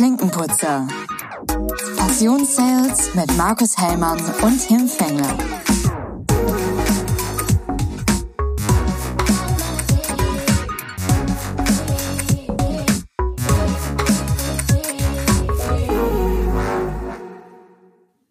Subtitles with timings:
[0.00, 0.88] Klinkenputzer.
[1.98, 5.36] Passionssales mit Markus Hellmann und Tim Fengler.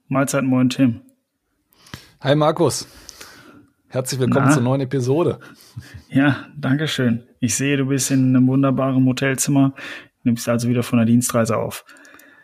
[0.07, 1.01] Mahlzeit, moin Tim.
[2.21, 2.87] Hi Markus.
[3.89, 4.53] Herzlich willkommen Na?
[4.53, 5.39] zur neuen Episode.
[6.09, 7.27] Ja, danke schön.
[7.39, 9.75] Ich sehe, du bist in einem wunderbaren Hotelzimmer,
[10.23, 11.85] nimmst also wieder von der Dienstreise auf.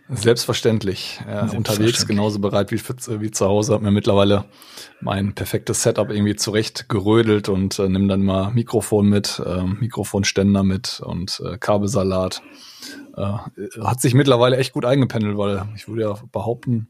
[0.08, 1.18] Selbstverständlich.
[1.20, 1.58] Ja, Selbstverständlich.
[1.58, 2.80] Unterwegs genauso bereit wie,
[3.22, 3.74] wie zu Hause.
[3.74, 4.46] Hab mir mittlerweile
[5.02, 10.64] mein perfektes Setup irgendwie zurecht gerödelt und äh, nimm dann mal Mikrofon mit, äh, Mikrofonständer
[10.64, 12.44] mit und äh, Kabelsalat.
[13.18, 13.34] Äh,
[13.82, 16.90] hat sich mittlerweile echt gut eingependelt, weil ich würde ja behaupten,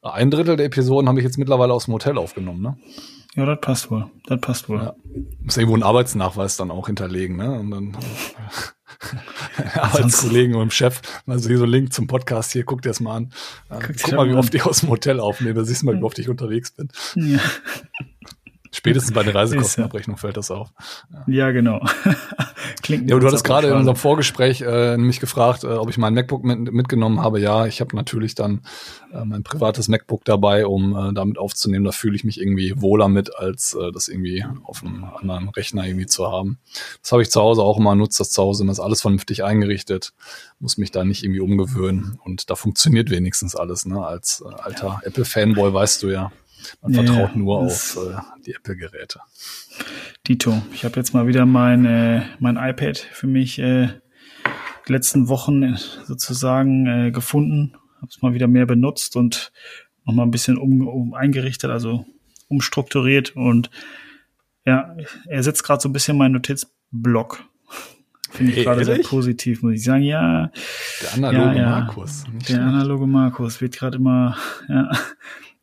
[0.00, 2.76] ein Drittel der Episoden habe ich jetzt mittlerweile aus dem Hotel aufgenommen, ne?
[3.34, 4.06] Ja, das passt wohl.
[4.26, 4.78] Das passt wohl.
[4.78, 4.94] Ja.
[5.40, 7.58] Muss irgendwo einen Arbeitsnachweis dann auch hinterlegen, ne?
[7.58, 7.96] Und dann
[9.74, 13.00] Arbeitskollegen und dem Chef, also hier so ein Link zum Podcast, hier, guck dir das
[13.00, 13.32] mal an.
[13.68, 16.18] Guck, guck mal, wie oft ich aus dem Hotel aufnehme, siehst du mal, wie oft
[16.18, 16.88] ich unterwegs bin.
[17.16, 17.40] Ja.
[18.74, 20.70] Spätestens bei der Reisekostenabrechnung fällt das auf.
[21.28, 21.80] Ja, ja genau.
[22.82, 26.12] Klingt ja, du hattest gerade in unserem Vorgespräch äh, mich gefragt, äh, ob ich mein
[26.12, 27.38] MacBook mit, mitgenommen habe.
[27.38, 28.62] Ja, ich habe natürlich dann
[29.12, 31.84] äh, mein privates MacBook dabei, um äh, damit aufzunehmen.
[31.84, 35.86] Da fühle ich mich irgendwie wohler mit, als äh, das irgendwie auf einem anderen Rechner
[35.86, 36.58] irgendwie zu haben.
[37.00, 39.44] Das habe ich zu Hause auch immer, nutze das zu Hause, immer ist alles vernünftig
[39.44, 40.12] eingerichtet,
[40.58, 42.18] muss mich da nicht irgendwie umgewöhnen.
[42.24, 43.86] Und da funktioniert wenigstens alles.
[43.86, 44.04] Ne?
[44.04, 45.00] Als äh, alter ja.
[45.04, 46.32] Apple-Fanboy weißt du ja.
[46.82, 48.16] Man ja, vertraut nur auf äh,
[48.46, 49.20] die Apple-Geräte.
[50.26, 53.88] Dito, ich habe jetzt mal wieder mein, äh, mein iPad für mich äh,
[54.88, 59.52] die letzten Wochen äh, sozusagen äh, gefunden, habe es mal wieder mehr benutzt und
[60.04, 62.06] noch mal ein bisschen um, um eingerichtet, also
[62.48, 63.70] umstrukturiert und
[64.66, 67.44] ja, er setzt gerade so ein bisschen meinen Notizblock.
[68.30, 70.02] Finde ich hey, gerade sehr positiv, muss ich sagen.
[70.02, 70.50] Ja.
[71.02, 71.70] Der analoge ja, ja.
[71.70, 72.24] Markus.
[72.48, 74.36] der analoge Markus wird gerade immer,
[74.68, 74.90] ja,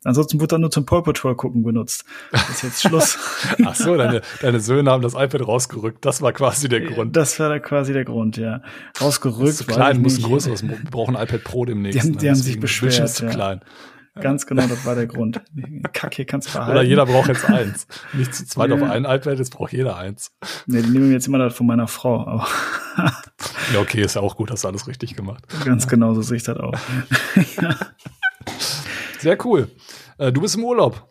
[0.04, 2.04] Ansonsten wurde dann nur zum Paw Patrol gucken benutzt.
[2.32, 3.18] Das ist jetzt Schluss.
[3.64, 6.04] Ach so, deine, deine Söhne haben das iPad rausgerückt.
[6.04, 7.16] Das war quasi der Grund.
[7.16, 8.62] Das war da quasi der Grund, ja.
[9.00, 9.54] Rausgerückt.
[9.54, 10.62] Zu klein, muss ein größeres.
[10.62, 11.96] Wir brauchen ein iPad Pro demnächst.
[11.96, 12.98] Die haben, die haben sich beschwert.
[12.98, 13.60] Ist zu klein.
[14.20, 15.40] Ganz genau, das war der Grund.
[15.94, 16.72] Kack, hier kannst du behalten.
[16.72, 17.86] Oder jeder braucht jetzt eins.
[18.12, 18.76] Nicht zu zweit ja.
[18.76, 20.32] auf ein iPad, jetzt braucht jeder eins.
[20.66, 22.26] Nee, die nehmen jetzt immer das von meiner Frau.
[22.26, 22.46] Aber
[23.72, 25.44] ja, okay, ist ja auch gut, hast du alles richtig gemacht.
[25.64, 26.74] Ganz genau, so sehe ich das auch.
[27.60, 27.76] ja.
[29.22, 29.68] Sehr cool.
[30.18, 31.08] Äh, du bist im Urlaub.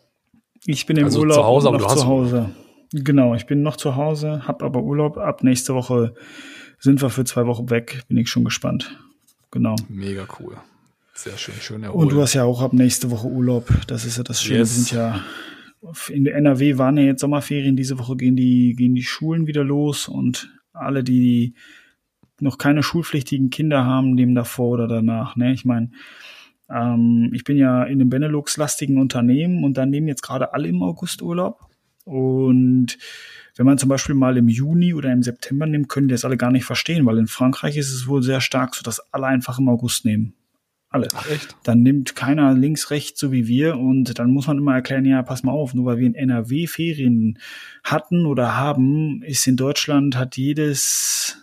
[0.66, 1.36] Ich bin im also Urlaub.
[1.36, 2.50] Zu Hause, aber du hast zu Hause.
[2.92, 5.16] Genau, ich bin noch zu Hause, hab aber Urlaub.
[5.18, 6.14] Ab nächste Woche
[6.78, 8.02] sind wir für zwei Wochen weg.
[8.08, 8.98] Bin ich schon gespannt.
[9.50, 9.76] Genau.
[9.88, 10.56] Mega cool.
[11.14, 12.02] Sehr schön, schön erholt.
[12.02, 13.68] Und du hast ja auch ab nächste Woche Urlaub.
[13.86, 14.60] Das ist ja das Schöne.
[14.60, 14.74] Yes.
[14.74, 15.20] sind ja
[16.10, 17.76] in der NRW waren ja jetzt Sommerferien.
[17.76, 21.54] Diese Woche gehen die, gehen die Schulen wieder los und alle, die
[22.40, 25.36] noch keine schulpflichtigen Kinder haben, nehmen davor oder danach.
[25.36, 25.52] Ne?
[25.52, 25.90] Ich meine,
[26.72, 30.82] ähm, ich bin ja in einem Benelux-lastigen Unternehmen und dann nehmen jetzt gerade alle im
[30.82, 31.68] August Urlaub.
[32.04, 32.98] Und
[33.56, 36.36] wenn man zum Beispiel mal im Juni oder im September nimmt, können die das alle
[36.36, 39.58] gar nicht verstehen, weil in Frankreich ist es wohl sehr stark so, dass alle einfach
[39.58, 40.34] im August nehmen.
[40.88, 41.08] Alle.
[41.14, 41.56] Ach, echt?
[41.62, 43.78] Dann nimmt keiner links, rechts, so wie wir.
[43.78, 46.66] Und dann muss man immer erklären, ja, pass mal auf, nur weil wir in NRW
[46.66, 47.38] Ferien
[47.82, 51.38] hatten oder haben, ist in Deutschland, hat jedes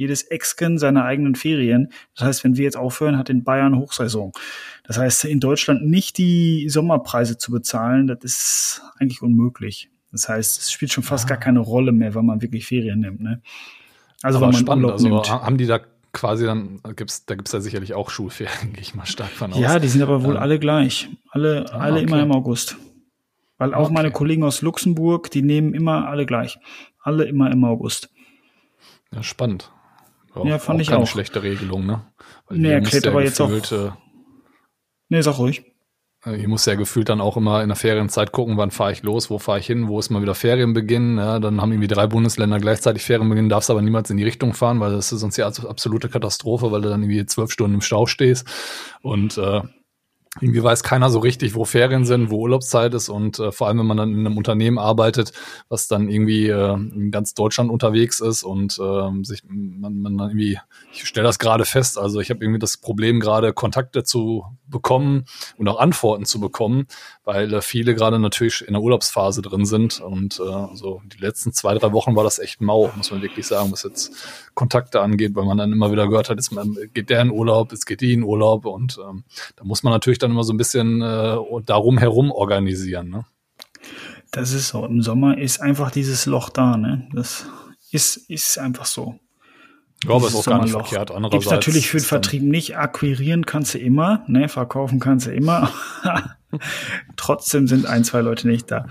[0.00, 1.92] jedes Exken seine eigenen Ferien.
[2.16, 4.32] Das heißt, wenn wir jetzt aufhören, hat in Bayern Hochsaison.
[4.82, 9.90] Das heißt, in Deutschland nicht die Sommerpreise zu bezahlen, das ist eigentlich unmöglich.
[10.10, 11.36] Das heißt, es spielt schon fast ja.
[11.36, 13.20] gar keine Rolle mehr, wenn man wirklich Ferien nimmt.
[13.20, 13.42] Ne?
[14.22, 14.84] Also Aber wenn man spannend.
[14.84, 15.30] Urlaub also nimmt.
[15.30, 15.80] haben die da
[16.12, 19.60] quasi dann gibt's da gibt's ja sicherlich auch Schulferien, gehe ich mal stark von aus.
[19.60, 22.04] Ja, die sind aber wohl ähm, alle gleich, alle ah, alle okay.
[22.04, 22.78] immer im August.
[23.58, 23.92] Weil auch okay.
[23.92, 26.58] meine Kollegen aus Luxemburg, die nehmen immer alle gleich,
[27.02, 28.08] alle immer im August.
[29.12, 29.70] Ja, spannend.
[30.34, 31.06] Ja, ja fand auch ich keine auch.
[31.06, 32.06] schlechte Regelung, ne?
[32.46, 33.50] Weil nee, erklärt aber jetzt auch.
[33.50, 33.90] Äh,
[35.08, 35.64] nee, sag ruhig.
[36.24, 39.02] Äh, ich muss ja gefühlt dann auch immer in der Ferienzeit gucken, wann fahre ich
[39.02, 41.18] los, wo fahre ich hin, wo ist mal wieder Ferienbeginn.
[41.18, 44.80] Ja, dann haben irgendwie drei Bundesländer gleichzeitig Ferienbeginn, darfst aber niemals in die Richtung fahren,
[44.80, 48.06] weil das ist sonst die absolute Katastrophe, weil du dann irgendwie zwölf Stunden im Stau
[48.06, 48.46] stehst.
[49.02, 49.62] Und äh,
[50.38, 53.80] irgendwie weiß keiner so richtig, wo Ferien sind, wo Urlaubszeit ist und äh, vor allem,
[53.80, 55.32] wenn man dann in einem Unternehmen arbeitet,
[55.68, 60.28] was dann irgendwie äh, in ganz Deutschland unterwegs ist und äh, sich man, man dann
[60.28, 60.60] irgendwie,
[60.92, 65.24] ich stelle das gerade fest, also ich habe irgendwie das Problem gerade Kontakte zu bekommen
[65.56, 66.86] und auch Antworten zu bekommen,
[67.24, 71.52] weil äh, viele gerade natürlich in der Urlaubsphase drin sind und äh, so die letzten
[71.52, 74.12] zwei drei Wochen war das echt mau, muss man wirklich sagen, was jetzt
[74.54, 76.52] Kontakte angeht, weil man dann immer wieder gehört hat, jetzt
[76.92, 79.24] geht der in Urlaub, jetzt geht die in Urlaub und ähm,
[79.56, 83.10] da muss man natürlich dann immer so ein bisschen äh, darum herum organisieren.
[83.10, 83.24] Ne?
[84.30, 84.84] Das ist so.
[84.84, 86.76] Im Sommer ist einfach dieses Loch da.
[86.76, 87.08] Ne?
[87.12, 87.46] Das
[87.90, 89.18] ist, ist einfach so.
[90.04, 91.10] Ja, aber ist auch gar nicht verkehrt.
[91.10, 92.76] Andererseits Gibt's natürlich für den Vertrieb nicht.
[92.76, 94.48] Akquirieren kannst du immer, ne?
[94.48, 95.70] Verkaufen kannst du immer.
[97.16, 98.86] Trotzdem sind ein, zwei Leute nicht da.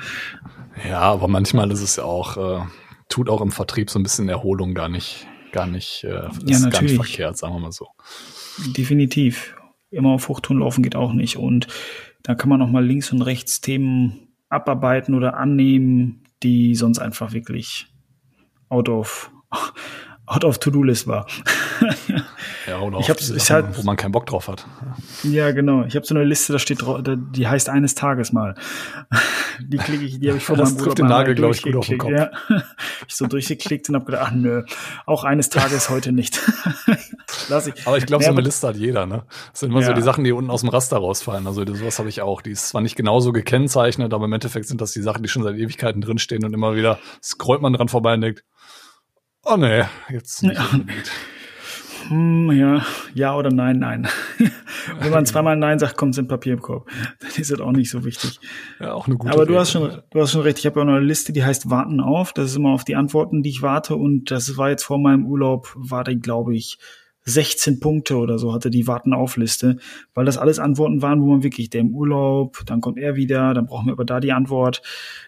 [0.88, 2.62] Ja, aber manchmal ist es ja auch, äh,
[3.10, 6.60] tut auch im Vertrieb so ein bisschen Erholung gar nicht, gar nicht, äh, ist ja,
[6.60, 6.72] natürlich.
[6.72, 7.88] gar nicht verkehrt, sagen wir mal so.
[8.75, 9.56] Definitiv.
[9.92, 11.38] Immer auf Hochtouren laufen geht auch nicht.
[11.38, 11.68] Und
[12.24, 17.34] da kann man noch mal links und rechts Themen abarbeiten oder annehmen, die sonst einfach
[17.34, 17.88] wirklich
[18.69, 19.31] out of
[20.30, 21.26] out of To-Do-List war.
[22.68, 24.66] ja, oder ich hab's, Sachen, halt, wo man keinen Bock drauf hat.
[25.24, 25.84] Ja, genau.
[25.86, 28.54] Ich habe so eine Liste, da steht drauf, die heißt eines Tages mal.
[29.60, 31.76] Die klicke ich, die habe ich vor das meinem trifft den Nagel, glaube ich, gut
[31.76, 32.12] auf den Kopf.
[32.12, 32.31] Ja.
[33.08, 34.64] Ich so durchgeklickt und habe gedacht, ach nö,
[35.06, 36.40] auch eines Tages heute nicht.
[37.50, 37.88] Lass ich.
[37.88, 39.24] Aber ich glaube, so eine Liste hat jeder, ne?
[39.52, 39.88] Das sind immer ja.
[39.88, 41.48] so die Sachen, die unten aus dem Raster rausfallen.
[41.48, 42.42] Also sowas habe ich auch.
[42.42, 45.44] Die ist zwar nicht genauso gekennzeichnet, aber im Endeffekt sind das die Sachen, die schon
[45.44, 48.44] seit Ewigkeiten drinstehen und immer wieder scrollt man dran vorbei und denkt,
[49.51, 50.80] Oh nee, jetzt nicht ja.
[52.07, 54.07] Hm, ja, ja oder nein, nein.
[55.00, 56.90] Wenn man zweimal Nein sagt, kommt es in Papier im Korb.
[57.19, 58.40] Dann ist das auch nicht so wichtig.
[58.80, 60.60] Ja, auch eine gute Aber du hast schon, du hast schon recht.
[60.60, 62.34] Ich habe ja noch eine Liste, die heißt Warten auf.
[62.34, 63.96] Das ist immer auf die Antworten, die ich warte.
[63.96, 66.80] Und das war jetzt vor meinem Urlaub, war die, glaube ich,
[67.25, 69.78] 16 Punkte oder so hatte die Warten auf Liste,
[70.16, 73.54] weil das alles Antworten waren, wo man wirklich, der im Urlaub, dann kommt er wieder,
[73.54, 74.81] dann brauchen wir aber da die Antwort.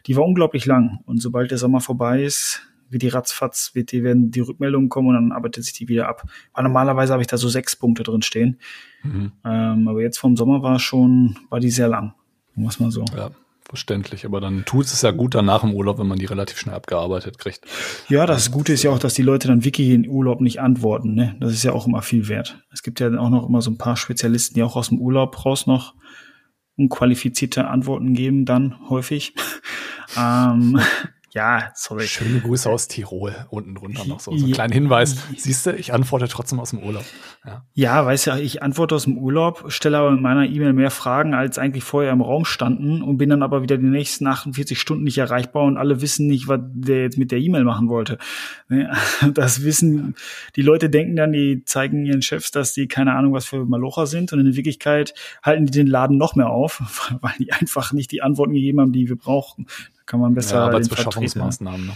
[0.08, 1.00] Die war unglaublich lang.
[1.06, 5.10] Und sobald der Sommer vorbei ist, wie die ratzfatz, wird die, werden die Rückmeldungen kommen
[5.10, 6.24] und dann arbeitet sich die wieder ab.
[6.54, 8.60] Weil normalerweise habe ich da so sechs Punkte drin stehen.
[9.04, 9.32] Mhm.
[9.46, 12.14] Ähm, aber jetzt vom Sommer war schon, war die sehr lang.
[12.56, 13.06] Muss man so.
[13.16, 13.32] Ja,
[13.64, 14.26] verständlich.
[14.26, 17.38] Aber dann tut es ja gut danach im Urlaub, wenn man die relativ schnell abgearbeitet
[17.38, 17.66] kriegt.
[18.10, 21.16] Ja, das Gute ist ja auch, dass die Leute dann wirklich in Urlaub nicht antworten.
[21.16, 21.36] Ne?
[21.40, 22.62] Das ist ja auch immer viel wert.
[22.72, 25.46] Es gibt ja auch noch immer so ein paar Spezialisten, die auch aus dem Urlaub
[25.46, 25.96] raus noch
[26.78, 29.34] unqualifizierte Antworten geben, dann häufig.
[30.18, 30.80] ähm,
[31.34, 32.08] ja, sorry.
[32.08, 34.36] Schöne Grüße aus Tirol unten drunter noch so.
[34.36, 35.16] So ein kleiner Hinweis.
[35.38, 37.06] Siehst du, ich antworte trotzdem aus dem Urlaub.
[37.46, 40.92] Ja, ja weißt du, ich antworte aus dem Urlaub, stelle aber mit meiner E-Mail mehr
[40.92, 44.78] Fragen, als eigentlich vorher im Raum standen und bin dann aber wieder die nächsten 48
[44.78, 48.18] Stunden nicht erreichbar und alle wissen nicht, was der jetzt mit der E-Mail machen wollte.
[48.68, 48.92] Ne,
[49.34, 50.16] das wissen,
[50.58, 54.06] die Leute denken dann, die zeigen ihren Chefs, dass die keine Ahnung was für Malocher
[54.06, 55.14] sind und in Wirklichkeit
[55.44, 58.92] halten die den Laden noch mehr auf, weil die einfach nicht die Antworten gegeben haben,
[58.92, 59.66] die wir brauchen
[60.12, 60.58] kann man besser.
[60.58, 61.88] Ja, Arbeitsbeschaffungsmaßnahmen.
[61.88, 61.94] Ne?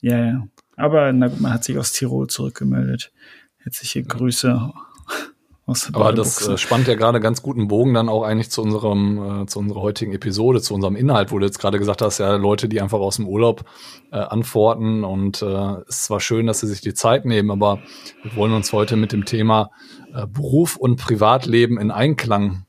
[0.00, 0.48] Ja, ja.
[0.76, 3.12] Aber na gut, man hat sich aus Tirol zurückgemeldet.
[3.58, 4.72] Herzliche Grüße
[5.66, 9.42] aus Aber das äh, spannt ja gerade ganz guten Bogen dann auch eigentlich zu unserem,
[9.42, 12.36] äh, zu unserer heutigen Episode, zu unserem Inhalt, wo du jetzt gerade gesagt hast, ja,
[12.36, 13.66] Leute, die einfach aus dem Urlaub
[14.12, 17.80] äh, antworten und äh, ist zwar schön, dass sie sich die Zeit nehmen, aber
[18.22, 19.72] wir wollen uns heute mit dem Thema
[20.14, 22.64] äh, Beruf und Privatleben in Einklang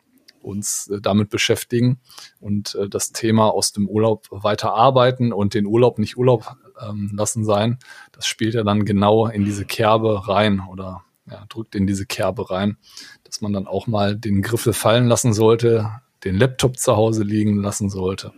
[0.49, 1.99] uns äh, damit beschäftigen
[2.39, 7.11] und äh, das Thema aus dem Urlaub weiter arbeiten und den Urlaub nicht Urlaub ähm,
[7.13, 7.79] lassen sein,
[8.11, 12.49] das spielt ja dann genau in diese Kerbe rein oder ja, drückt in diese Kerbe
[12.49, 12.77] rein,
[13.23, 15.91] dass man dann auch mal den Griffel fallen lassen sollte,
[16.23, 18.33] den Laptop zu Hause liegen lassen sollte,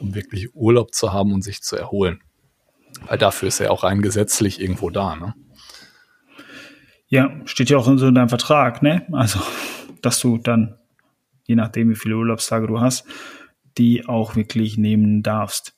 [0.00, 2.22] um wirklich Urlaub zu haben und sich zu erholen.
[3.06, 5.34] Weil dafür ist er auch rein gesetzlich irgendwo da, ne?
[7.08, 9.06] Ja, steht ja auch in so deinem Vertrag, ne?
[9.12, 9.38] Also,
[10.02, 10.76] dass du dann
[11.46, 13.04] je nachdem, wie viele Urlaubstage du hast,
[13.78, 15.74] die auch wirklich nehmen darfst.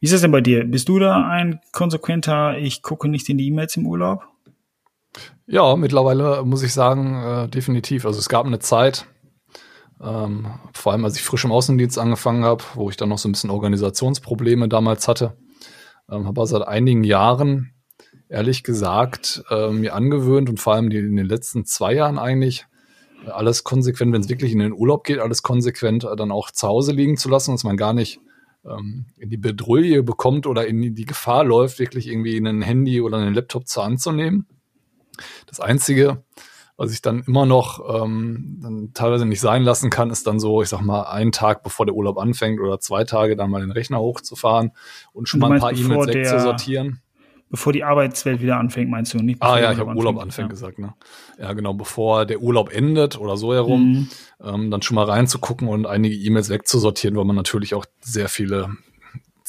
[0.00, 0.64] Wie ist das denn bei dir?
[0.64, 4.26] Bist du da ein konsequenter, ich gucke nicht in die E-Mails im Urlaub?
[5.46, 8.06] Ja, mittlerweile muss ich sagen, äh, definitiv.
[8.06, 9.06] Also es gab eine Zeit,
[10.00, 13.28] ähm, vor allem als ich frisch im Außendienst angefangen habe, wo ich dann noch so
[13.28, 15.36] ein bisschen Organisationsprobleme damals hatte,
[16.10, 17.74] ähm, habe seit einigen Jahren,
[18.28, 22.66] ehrlich gesagt, äh, mir angewöhnt und vor allem die, in den letzten zwei Jahren eigentlich,
[23.26, 26.66] alles konsequent, wenn es wirklich in den Urlaub geht, alles konsequent äh, dann auch zu
[26.66, 28.20] Hause liegen zu lassen, dass man gar nicht
[28.64, 33.18] ähm, in die Bedrulle bekommt oder in die Gefahr läuft, wirklich irgendwie ein Handy oder
[33.18, 34.46] einen Laptop zur Hand zu nehmen.
[35.46, 36.24] Das Einzige,
[36.76, 40.62] was ich dann immer noch ähm, dann teilweise nicht sein lassen kann, ist dann so,
[40.62, 43.72] ich sag mal, einen Tag bevor der Urlaub anfängt oder zwei Tage dann mal den
[43.72, 44.72] Rechner hochzufahren
[45.12, 47.02] und schon mal ein paar E-Mails wegzusortieren.
[47.50, 49.42] Bevor die Arbeitswelt wieder anfängt, meinst du nicht?
[49.42, 50.50] Ah ja, ich habe Urlaub anfängt ja.
[50.50, 50.94] gesagt, ne?
[51.36, 54.08] Ja, genau, bevor der Urlaub endet oder so herum, mhm.
[54.42, 58.76] ähm, dann schon mal reinzugucken und einige E-Mails wegzusortieren, weil man natürlich auch sehr viele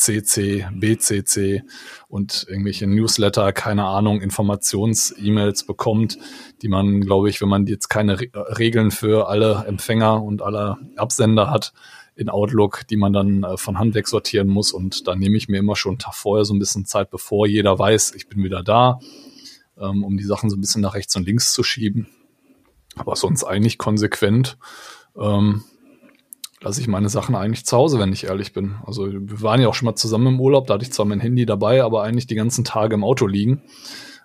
[0.01, 1.61] CC, BCC
[2.07, 6.17] und irgendwelche Newsletter, keine Ahnung, Informations-E-Mails bekommt,
[6.63, 10.77] die man, glaube ich, wenn man jetzt keine Re Regeln für alle Empfänger und alle
[10.95, 11.73] Absender hat,
[12.21, 14.71] in Outlook, die man dann äh, von Hand weg sortieren muss.
[14.71, 17.47] Und da nehme ich mir immer schon einen Tag vorher so ein bisschen Zeit, bevor
[17.47, 18.99] jeder weiß, ich bin wieder da,
[19.77, 22.07] ähm, um die Sachen so ein bisschen nach rechts und links zu schieben.
[22.95, 24.57] Aber sonst eigentlich konsequent
[25.17, 25.63] ähm,
[26.61, 28.75] lasse ich meine Sachen eigentlich zu Hause, wenn ich ehrlich bin.
[28.85, 31.19] Also wir waren ja auch schon mal zusammen im Urlaub, da hatte ich zwar mein
[31.19, 33.63] Handy dabei, aber eigentlich die ganzen Tage im Auto liegen.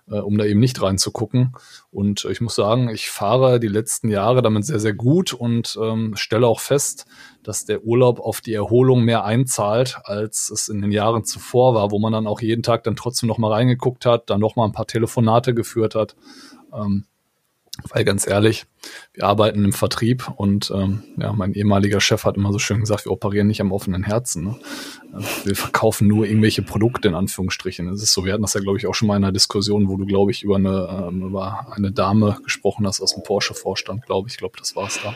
[0.09, 1.53] Äh, um da eben nicht reinzugucken.
[1.91, 6.15] Und ich muss sagen, ich fahre die letzten Jahre damit sehr, sehr gut und ähm,
[6.15, 7.05] stelle auch fest,
[7.43, 11.91] dass der Urlaub auf die Erholung mehr einzahlt, als es in den Jahren zuvor war,
[11.91, 14.65] wo man dann auch jeden Tag dann trotzdem noch mal reingeguckt hat, dann noch mal
[14.65, 16.15] ein paar Telefonate geführt hat.
[16.73, 17.05] Ähm,
[17.89, 18.65] weil ganz ehrlich,
[19.13, 23.05] wir arbeiten im Vertrieb und ähm, ja, mein ehemaliger Chef hat immer so schön gesagt,
[23.05, 24.43] wir operieren nicht am offenen Herzen.
[24.45, 24.55] Ne?
[25.43, 27.87] Wir verkaufen nur irgendwelche Produkte in Anführungsstrichen.
[27.89, 29.87] Es ist so, wir hatten das ja, glaube ich, auch schon mal in einer Diskussion,
[29.87, 34.05] wo du, glaube ich, über eine, ähm, über eine Dame gesprochen hast aus dem Porsche-Vorstand,
[34.05, 34.35] glaube ich.
[34.35, 35.15] Ich glaube, das war es da.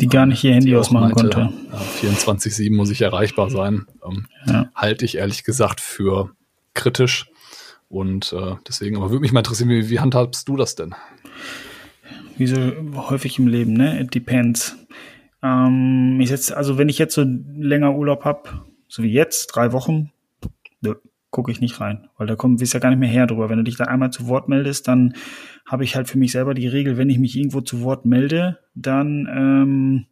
[0.00, 1.52] Die gar nicht ihr Handy ausmachen meinte, konnte.
[2.02, 3.86] Ja, 24-7 muss ich erreichbar sein.
[4.06, 4.70] Ähm, ja.
[4.74, 6.30] Halte ich ehrlich gesagt für
[6.74, 7.30] kritisch.
[7.88, 10.94] Und äh, deswegen, aber würde mich mal interessieren, wie, wie handhabst du das denn?
[12.38, 12.56] Wie so
[12.94, 14.00] häufig im Leben, ne?
[14.00, 14.76] It depends.
[15.42, 19.72] Ähm, ich jetzt, also wenn ich jetzt so länger Urlaub habe, so wie jetzt, drei
[19.72, 20.12] Wochen,
[21.30, 23.50] gucke ich nicht rein, weil da kommt, wirst ja gar nicht mehr her drüber.
[23.50, 25.14] Wenn du dich da einmal zu Wort meldest, dann
[25.66, 28.58] habe ich halt für mich selber die Regel, wenn ich mich irgendwo zu Wort melde,
[28.74, 30.06] dann ähm,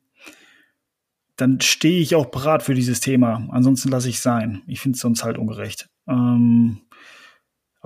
[1.36, 3.46] dann stehe ich auch bereit für dieses Thema.
[3.50, 4.62] Ansonsten lasse ich sein.
[4.66, 5.88] Ich finde es sonst halt ungerecht.
[6.08, 6.80] Ähm,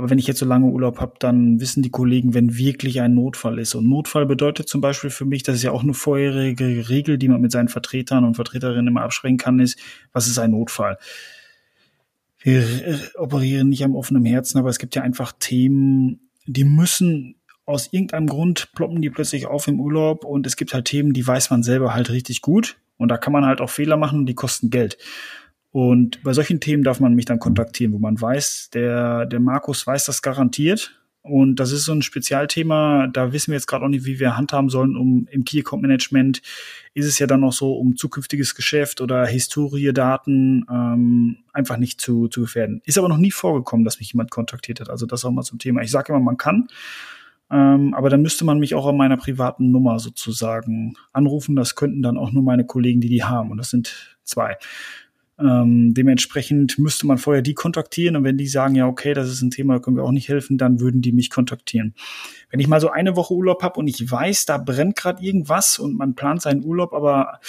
[0.00, 3.12] aber wenn ich jetzt so lange Urlaub habe, dann wissen die Kollegen, wenn wirklich ein
[3.12, 3.74] Notfall ist.
[3.74, 7.28] Und Notfall bedeutet zum Beispiel für mich, das ist ja auch eine vorherige Regel, die
[7.28, 9.78] man mit seinen Vertretern und Vertreterinnen immer absprechen kann, ist,
[10.14, 10.96] was ist ein Notfall?
[12.38, 12.64] Wir
[13.16, 17.34] operieren nicht am offenen Herzen, aber es gibt ja einfach Themen, die müssen
[17.66, 21.26] aus irgendeinem Grund ploppen die plötzlich auf im Urlaub und es gibt halt Themen, die
[21.26, 24.26] weiß man selber halt richtig gut und da kann man halt auch Fehler machen und
[24.26, 24.96] die kosten Geld.
[25.72, 29.86] Und bei solchen Themen darf man mich dann kontaktieren, wo man weiß, der, der Markus
[29.86, 30.96] weiß das garantiert.
[31.22, 34.38] Und das ist so ein Spezialthema, da wissen wir jetzt gerade auch nicht, wie wir
[34.38, 36.40] handhaben sollen, um im Key Account Management
[36.94, 42.00] ist es ja dann noch so, um zukünftiges Geschäft oder Historie, Daten ähm, einfach nicht
[42.00, 42.80] zu, zu gefährden.
[42.86, 44.88] Ist aber noch nie vorgekommen, dass mich jemand kontaktiert hat.
[44.88, 45.82] Also das auch mal zum Thema.
[45.82, 46.68] Ich sage immer, man kann,
[47.50, 51.54] ähm, aber dann müsste man mich auch an meiner privaten Nummer sozusagen anrufen.
[51.54, 53.50] Das könnten dann auch nur meine Kollegen, die die haben.
[53.50, 54.56] Und das sind zwei.
[55.40, 59.42] Ähm, dementsprechend müsste man vorher die kontaktieren und wenn die sagen, ja, okay, das ist
[59.42, 61.94] ein Thema, können wir auch nicht helfen, dann würden die mich kontaktieren.
[62.50, 65.78] Wenn ich mal so eine Woche Urlaub habe und ich weiß, da brennt gerade irgendwas
[65.78, 67.40] und man plant seinen Urlaub, aber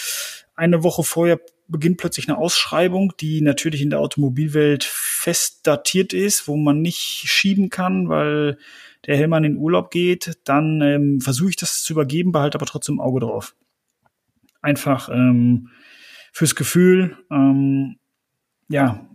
[0.56, 6.48] eine Woche vorher beginnt plötzlich eine Ausschreibung, die natürlich in der Automobilwelt fest datiert ist,
[6.48, 8.58] wo man nicht schieben kann, weil
[9.06, 13.00] der Hellmann in Urlaub geht, dann ähm, versuche ich das zu übergeben, behalte aber trotzdem
[13.00, 13.56] Auge drauf.
[14.62, 15.70] Einfach ähm,
[16.32, 17.18] fürs Gefühl.
[17.30, 17.98] Ähm,
[18.70, 19.08] ja,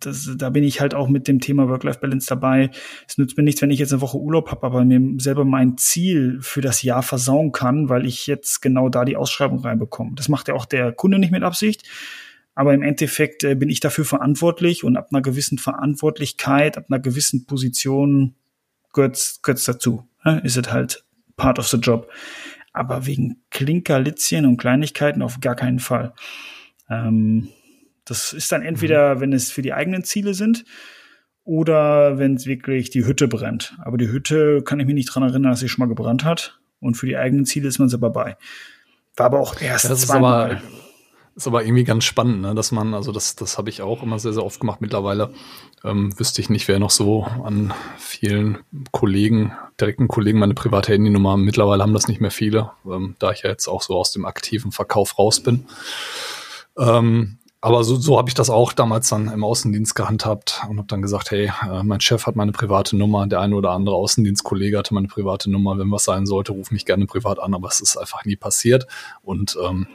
[0.00, 2.70] das, da bin ich halt auch mit dem Thema Work-Life-Balance dabei.
[3.08, 5.78] Es nützt mir nichts, wenn ich jetzt eine Woche Urlaub habe, aber mir selber mein
[5.78, 10.12] Ziel für das Jahr versauen kann, weil ich jetzt genau da die Ausschreibung reinbekomme.
[10.14, 11.88] Das macht ja auch der Kunde nicht mit Absicht.
[12.54, 17.00] Aber im Endeffekt äh, bin ich dafür verantwortlich und ab einer gewissen Verantwortlichkeit, ab einer
[17.00, 18.36] gewissen Position
[18.92, 20.08] gehört es dazu.
[20.24, 20.40] Ne?
[20.44, 21.04] Ist es halt
[21.36, 22.10] part of the job.
[22.72, 26.12] Aber wegen Klinkerlitzchen und Kleinigkeiten auf gar keinen Fall.
[26.88, 27.48] Ähm,
[28.04, 29.20] das ist dann entweder, mhm.
[29.20, 30.64] wenn es für die eigenen Ziele sind
[31.44, 33.76] oder wenn es wirklich die Hütte brennt.
[33.84, 36.58] Aber die Hütte kann ich mich nicht dran erinnern, dass sie schon mal gebrannt hat.
[36.80, 38.36] Und für die eigenen Ziele ist man selber bei.
[39.16, 40.52] War aber auch erst das zweimal.
[40.52, 40.62] Ist aber,
[41.36, 42.54] ist aber irgendwie ganz spannend, ne?
[42.54, 44.80] dass man, also das, das habe ich auch immer sehr, sehr oft gemacht.
[44.80, 45.30] Mittlerweile
[45.82, 48.58] ähm, wüsste ich nicht, wer noch so an vielen
[48.92, 51.44] Kollegen, direkten Kollegen meine private Handynummer haben.
[51.44, 54.24] Mittlerweile haben das nicht mehr viele, ähm, da ich ja jetzt auch so aus dem
[54.24, 55.66] aktiven Verkauf raus bin.
[56.78, 60.86] Ähm, aber so, so habe ich das auch damals dann im Außendienst gehandhabt und habe
[60.86, 64.76] dann gesagt, hey, äh, mein Chef hat meine private Nummer, der eine oder andere Außendienstkollege
[64.76, 67.80] hatte meine private Nummer, wenn was sein sollte, ruf mich gerne privat an, aber es
[67.80, 68.86] ist einfach nie passiert.
[69.22, 69.86] Und ähm,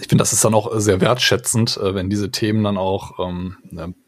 [0.00, 3.56] ich finde, das ist dann auch sehr wertschätzend, äh, wenn diese Themen dann auch, ähm,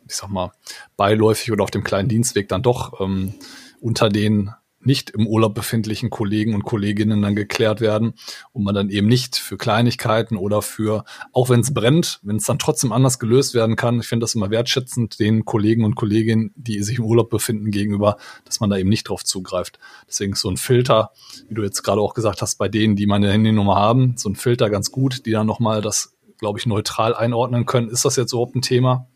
[0.08, 0.52] ich sag mal,
[0.96, 3.34] beiläufig oder auf dem kleinen Dienstweg dann doch ähm,
[3.82, 4.52] unter den
[4.86, 8.14] nicht im Urlaub befindlichen Kollegen und Kolleginnen dann geklärt werden
[8.52, 12.44] und man dann eben nicht für Kleinigkeiten oder für, auch wenn es brennt, wenn es
[12.44, 14.00] dann trotzdem anders gelöst werden kann.
[14.00, 18.16] Ich finde das immer wertschätzend den Kollegen und Kolleginnen, die sich im Urlaub befinden, gegenüber,
[18.44, 19.78] dass man da eben nicht drauf zugreift.
[20.08, 21.10] Deswegen ist so ein Filter,
[21.48, 24.36] wie du jetzt gerade auch gesagt hast, bei denen, die meine Handynummer haben, so ein
[24.36, 27.88] Filter ganz gut, die dann nochmal das, glaube ich, neutral einordnen können.
[27.88, 29.08] Ist das jetzt überhaupt ein Thema?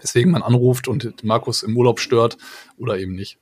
[0.00, 2.36] Weswegen man anruft und Markus im Urlaub stört
[2.76, 3.38] oder eben nicht.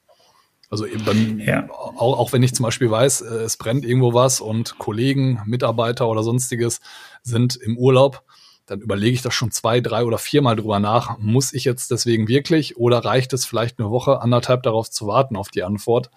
[0.75, 1.71] Also eben ja.
[1.71, 6.09] auch, auch wenn ich zum Beispiel weiß, äh, es brennt irgendwo was und Kollegen, Mitarbeiter
[6.09, 6.81] oder sonstiges
[7.23, 8.25] sind im Urlaub,
[8.67, 11.17] dann überlege ich das schon zwei, drei oder viermal drüber nach.
[11.19, 15.37] Muss ich jetzt deswegen wirklich oder reicht es vielleicht eine Woche, anderthalb darauf zu warten
[15.37, 16.11] auf die Antwort,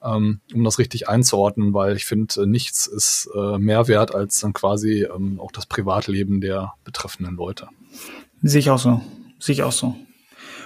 [0.00, 4.52] ähm, um das richtig einzuordnen, weil ich finde, nichts ist äh, mehr wert als dann
[4.52, 7.66] quasi ähm, auch das Privatleben der betreffenden Leute.
[8.42, 9.00] Sehe ich auch so.
[9.40, 9.96] Sehe ich auch so.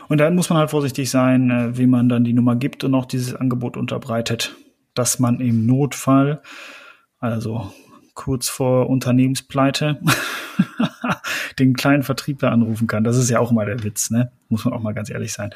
[0.09, 2.95] Und da muss man halt vorsichtig sein, äh, wie man dann die Nummer gibt und
[2.95, 4.57] auch dieses Angebot unterbreitet,
[4.95, 6.43] dass man im Notfall,
[7.19, 7.71] also
[8.15, 10.01] kurz vor Unternehmenspleite,
[11.59, 13.05] den kleinen Vertriebler anrufen kann.
[13.05, 14.33] Das ist ja auch mal der Witz, ne?
[14.49, 15.51] Muss man auch mal ganz ehrlich sein.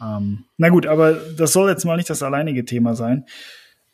[0.00, 3.26] Ähm, na gut, aber das soll jetzt mal nicht das alleinige Thema sein.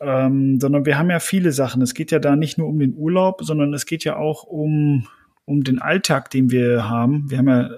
[0.01, 1.83] Ähm, sondern wir haben ja viele Sachen.
[1.83, 5.09] Es geht ja da nicht nur um den Urlaub, sondern es geht ja auch um,
[5.45, 7.31] um den Alltag, den wir haben.
[7.31, 7.71] Wir haben ja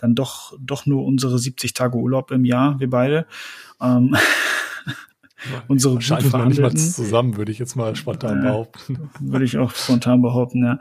[0.00, 3.26] dann doch, doch nur unsere 70 Tage Urlaub im Jahr, wir beide.
[3.80, 4.16] Ähm,
[5.68, 9.10] unsere Wahrscheinlich noch nicht mal zusammen, würde ich jetzt mal spontan äh, behaupten.
[9.20, 10.78] Würde ich auch spontan behaupten, ja.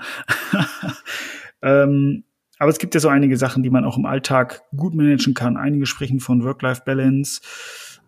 [1.62, 2.24] ähm,
[2.58, 5.56] aber es gibt ja so einige Sachen, die man auch im Alltag gut managen kann.
[5.56, 7.42] Einige sprechen von Work-Life-Balance.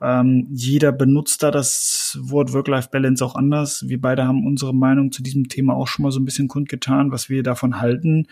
[0.01, 3.87] Ähm, jeder benutzt da das Wort Work-Life-Balance auch anders.
[3.87, 7.11] Wir beide haben unsere Meinung zu diesem Thema auch schon mal so ein bisschen kundgetan,
[7.11, 8.27] was wir davon halten.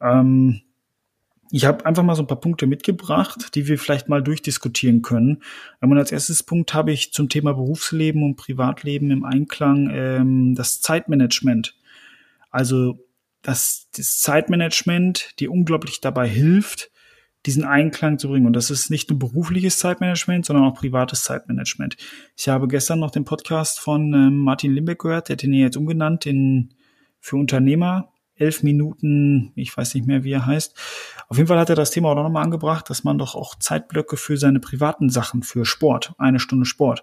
[0.00, 0.62] Ähm,
[1.50, 5.42] ich habe einfach mal so ein paar Punkte mitgebracht, die wir vielleicht mal durchdiskutieren können.
[5.80, 10.80] Und als erstes Punkt habe ich zum Thema Berufsleben und Privatleben im Einklang ähm, das
[10.80, 11.76] Zeitmanagement.
[12.50, 12.98] Also
[13.42, 16.90] das, das Zeitmanagement, die unglaublich dabei hilft,
[17.46, 18.46] diesen Einklang zu bringen.
[18.46, 21.96] Und das ist nicht nur berufliches Zeitmanagement, sondern auch privates Zeitmanagement.
[22.36, 25.76] Ich habe gestern noch den Podcast von ähm, Martin Limbeck gehört, der hat den jetzt
[25.76, 26.70] umgenannt in
[27.20, 28.13] für Unternehmer.
[28.36, 30.74] Elf Minuten, ich weiß nicht mehr, wie er heißt.
[31.28, 34.16] Auf jeden Fall hat er das Thema auch nochmal angebracht, dass man doch auch Zeitblöcke
[34.16, 37.02] für seine privaten Sachen, für Sport, eine Stunde Sport,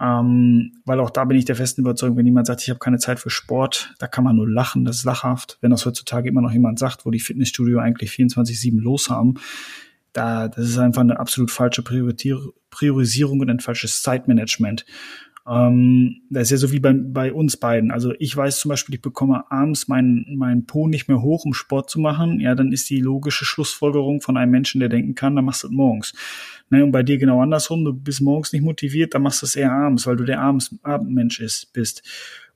[0.00, 2.98] ähm, weil auch da bin ich der festen Überzeugung, wenn jemand sagt, ich habe keine
[2.98, 5.58] Zeit für Sport, da kann man nur lachen, das ist lachhaft.
[5.60, 9.34] Wenn das heutzutage immer noch jemand sagt, wo die Fitnessstudio eigentlich 24-7 los haben,
[10.12, 14.84] da, das ist einfach eine absolut falsche Priorisierung und ein falsches Zeitmanagement.
[15.48, 17.90] Ähm, das ist ja so wie bei, bei uns beiden.
[17.90, 21.52] Also ich weiß zum Beispiel, ich bekomme abends meinen mein Po nicht mehr hoch, um
[21.52, 22.38] Sport zu machen.
[22.38, 25.68] Ja, dann ist die logische Schlussfolgerung von einem Menschen, der denken kann, dann machst du
[25.68, 26.12] es morgens.
[26.70, 29.56] Ne, und bei dir genau andersrum, du bist morgens nicht motiviert, dann machst du es
[29.56, 32.02] eher abends, weil du der abends Abendmensch ist, bist.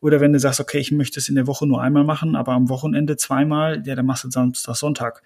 [0.01, 2.53] Oder wenn du sagst, okay, ich möchte es in der Woche nur einmal machen, aber
[2.53, 5.23] am Wochenende zweimal, ja, dann machst du Samstag, Sonntag.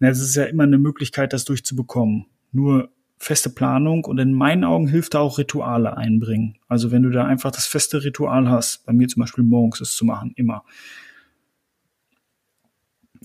[0.00, 2.26] Ne, das ist ja immer eine Möglichkeit, das durchzubekommen.
[2.50, 6.56] Nur feste Planung und in meinen Augen hilft da auch Rituale einbringen.
[6.68, 9.94] Also wenn du da einfach das feste Ritual hast, bei mir zum Beispiel morgens es
[9.94, 10.64] zu machen, immer.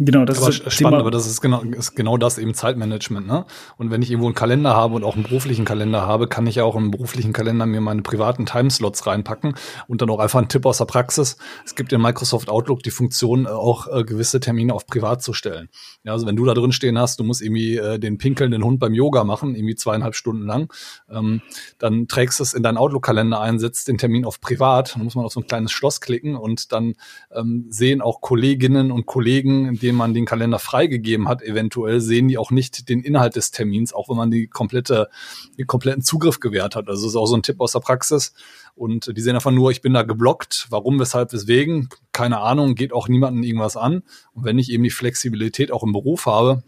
[0.01, 0.97] Genau, das aber ist spannend, Thema.
[0.99, 3.45] aber das ist genau, ist genau das eben Zeitmanagement, ne?
[3.75, 6.55] Und wenn ich irgendwo einen Kalender habe und auch einen beruflichen Kalender habe, kann ich
[6.55, 9.55] ja auch im beruflichen Kalender mir meine privaten Timeslots reinpacken
[9.89, 11.35] und dann auch einfach einen Tipp aus der Praxis.
[11.65, 15.33] Es gibt in Microsoft Outlook die Funktion, äh, auch äh, gewisse Termine auf privat zu
[15.33, 15.67] stellen.
[16.05, 18.79] Ja, also wenn du da drin stehen hast, du musst irgendwie äh, den pinkelnden Hund
[18.79, 20.71] beim Yoga machen, irgendwie zweieinhalb Stunden lang,
[21.09, 21.41] ähm,
[21.77, 25.15] dann trägst du es in deinen Outlook-Kalender ein, setzt den Termin auf privat, dann muss
[25.15, 26.93] man auf so ein kleines Schloss klicken und dann
[27.35, 32.28] ähm, sehen auch Kolleginnen und Kollegen, die dem man den Kalender freigegeben hat, eventuell sehen
[32.28, 35.10] die auch nicht den Inhalt des Termins, auch wenn man die komplette,
[35.58, 36.88] den kompletten Zugriff gewährt hat.
[36.88, 38.34] Also das ist auch so ein Tipp aus der Praxis.
[38.75, 40.67] Und die sehen einfach nur, ich bin da geblockt.
[40.69, 41.89] Warum, weshalb, weswegen?
[42.12, 44.04] Keine Ahnung, geht auch niemandem irgendwas an.
[44.34, 46.63] Und wenn ich eben die Flexibilität auch im Beruf habe,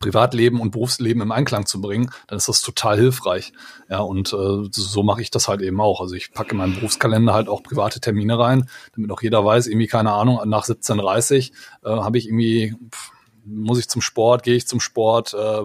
[0.00, 3.52] Privatleben und Berufsleben im Einklang zu bringen, dann ist das total hilfreich.
[3.88, 6.00] Ja, und äh, so mache ich das halt eben auch.
[6.00, 9.66] Also ich packe in meinen Berufskalender halt auch private Termine rein, damit auch jeder weiß,
[9.66, 11.52] irgendwie, keine Ahnung, nach 17.30
[11.84, 13.12] äh, habe ich irgendwie, pff,
[13.44, 15.62] muss ich zum Sport, gehe ich zum Sport, äh,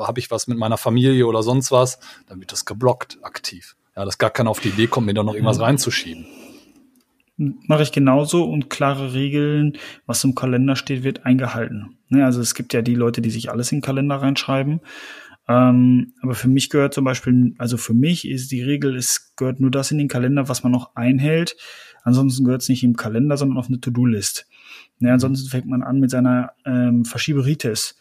[0.00, 1.98] habe ich was mit meiner Familie oder sonst was,
[2.28, 3.74] dann wird das geblockt aktiv.
[3.96, 6.26] Ja, dass gar keiner auf die Idee kommt, mir da noch irgendwas reinzuschieben
[7.38, 11.96] mache ich genauso und klare Regeln, was im Kalender steht, wird eingehalten.
[12.08, 14.80] Ne, also es gibt ja die Leute, die sich alles in den Kalender reinschreiben.
[15.48, 19.60] Ähm, aber für mich gehört zum Beispiel, also für mich ist die Regel, es gehört
[19.60, 21.56] nur das in den Kalender, was man noch einhält.
[22.02, 24.46] Ansonsten gehört es nicht im Kalender, sondern auf eine To-Do-List.
[24.98, 27.96] Ne, ansonsten fängt man an mit seiner ähm, Verschieberitis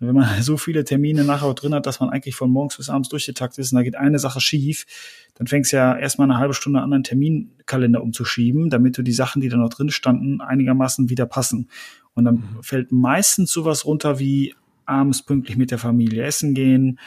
[0.00, 3.08] wenn man so viele Termine nachher drin hat, dass man eigentlich von morgens bis abends
[3.08, 4.86] durchgetaktet ist und da geht eine Sache schief,
[5.34, 9.12] dann fängst du ja erstmal eine halbe Stunde an, einen Terminkalender umzuschieben, damit du die
[9.12, 11.68] Sachen, die da noch drin standen, einigermaßen wieder passen.
[12.14, 12.62] Und dann mhm.
[12.62, 14.54] fällt meistens sowas runter wie
[14.86, 16.98] abends pünktlich mit der Familie essen gehen,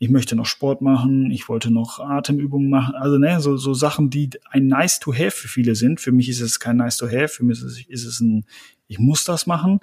[0.00, 4.10] ich möchte noch Sport machen, ich wollte noch Atemübungen machen, also ne, so, so Sachen,
[4.10, 6.00] die ein nice to have für viele sind.
[6.00, 8.44] Für mich ist es kein nice to have, für mich ist es, ist es ein,
[8.86, 9.80] ich muss das machen.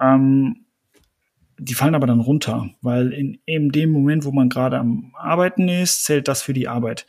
[0.00, 0.64] Ähm,
[1.58, 5.68] die fallen aber dann runter, weil in eben dem Moment, wo man gerade am Arbeiten
[5.68, 7.06] ist, zählt das für die Arbeit.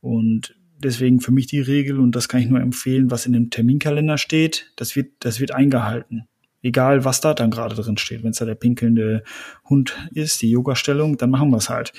[0.00, 3.50] Und deswegen für mich die Regel, und das kann ich nur empfehlen, was in dem
[3.50, 6.28] Terminkalender steht, das wird, das wird eingehalten.
[6.62, 8.22] Egal, was da dann gerade drin steht.
[8.22, 9.22] Wenn es da der pinkelnde
[9.68, 11.92] Hund ist, die Yoga-Stellung, dann machen wir es halt.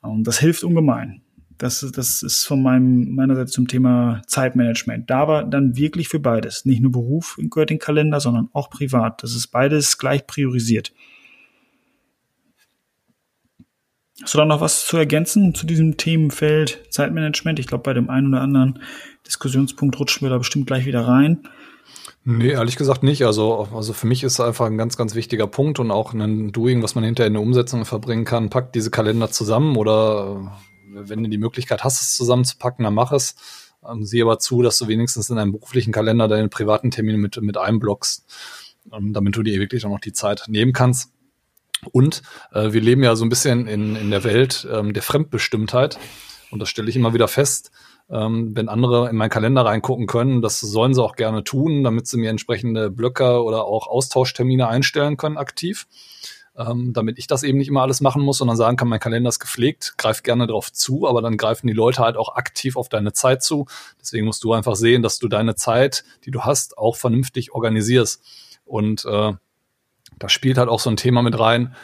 [0.00, 1.22] Und das hilft ungemein.
[1.58, 5.10] Das, das ist von meinem, meinerseits zum Thema Zeitmanagement.
[5.10, 6.64] Da aber dann wirklich für beides.
[6.64, 9.22] Nicht nur Beruf gehört den Kalender, sondern auch privat.
[9.24, 10.92] Das ist beides gleich priorisiert.
[14.22, 17.58] Hast du da noch was zu ergänzen zu diesem Themenfeld Zeitmanagement?
[17.58, 18.80] Ich glaube, bei dem einen oder anderen
[19.26, 21.48] Diskussionspunkt rutschen wir da bestimmt gleich wieder rein.
[22.24, 23.24] Nee, ehrlich gesagt nicht.
[23.24, 26.82] Also, also für mich ist einfach ein ganz, ganz wichtiger Punkt und auch ein Doing,
[26.82, 28.50] was man hinterher in der Umsetzung verbringen kann.
[28.50, 30.52] Packt diese Kalender zusammen oder
[30.90, 33.34] wenn du die Möglichkeit hast, es zusammenzupacken, dann mach es.
[33.88, 37.40] Ähm, sieh aber zu, dass du wenigstens in deinem beruflichen Kalender deine privaten Termine mit,
[37.40, 38.24] mit einblockst,
[38.92, 41.12] ähm, damit du dir wirklich auch noch die Zeit nehmen kannst.
[41.92, 42.22] Und
[42.52, 45.98] äh, wir leben ja so ein bisschen in, in der Welt ähm, der Fremdbestimmtheit.
[46.50, 47.70] Und das stelle ich immer wieder fest.
[48.10, 52.06] Ähm, wenn andere in meinen Kalender reingucken können, das sollen sie auch gerne tun, damit
[52.06, 55.86] sie mir entsprechende Blöcke oder auch Austauschtermine einstellen können aktiv.
[56.58, 59.28] Ähm, damit ich das eben nicht immer alles machen muss, sondern sagen kann, mein Kalender
[59.28, 62.88] ist gepflegt, greif gerne darauf zu, aber dann greifen die Leute halt auch aktiv auf
[62.88, 63.66] deine Zeit zu.
[64.00, 68.24] Deswegen musst du einfach sehen, dass du deine Zeit, die du hast, auch vernünftig organisierst.
[68.64, 69.34] Und äh,
[70.18, 71.76] da spielt halt auch so ein Thema mit rein,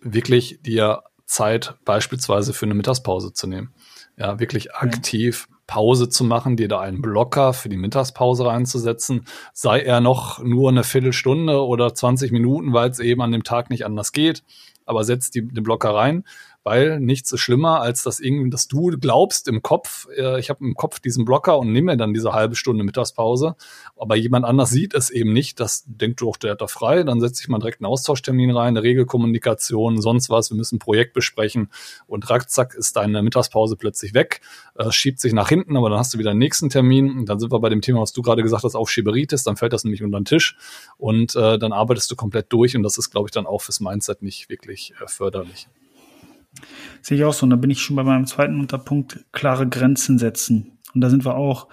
[0.00, 3.74] wirklich dir Zeit beispielsweise für eine Mittagspause zu nehmen.
[4.16, 9.80] Ja, wirklich aktiv Pause zu machen, dir da einen Blocker für die Mittagspause reinzusetzen, sei
[9.80, 13.84] er noch nur eine Viertelstunde oder 20 Minuten, weil es eben an dem Tag nicht
[13.84, 14.42] anders geht,
[14.84, 16.24] aber setz die, den Blocker rein
[16.64, 20.64] weil nichts ist schlimmer, als dass irgendwie, dass du glaubst im Kopf, äh, ich habe
[20.64, 23.54] im Kopf diesen Blocker und nehme mir dann diese halbe Stunde Mittagspause,
[23.96, 27.02] aber jemand anders sieht es eben nicht, das denkt du auch, der hat da frei,
[27.02, 30.78] dann setze ich mal direkt einen Austauschtermin rein, eine Regelkommunikation, sonst was, wir müssen ein
[30.78, 31.70] Projekt besprechen
[32.06, 34.40] und rackzack ist deine Mittagspause plötzlich weg,
[34.76, 37.38] äh, schiebt sich nach hinten, aber dann hast du wieder einen nächsten Termin und dann
[37.38, 40.02] sind wir bei dem Thema, was du gerade gesagt hast, Aufschieberitis, dann fällt das nämlich
[40.02, 40.56] unter den Tisch
[40.96, 43.80] und äh, dann arbeitest du komplett durch und das ist, glaube ich, dann auch fürs
[43.80, 45.68] Mindset nicht wirklich äh, förderlich.
[47.02, 47.44] Sehe ich auch so.
[47.44, 50.72] Und da bin ich schon bei meinem zweiten Unterpunkt, klare Grenzen setzen.
[50.94, 51.68] Und da sind wir auch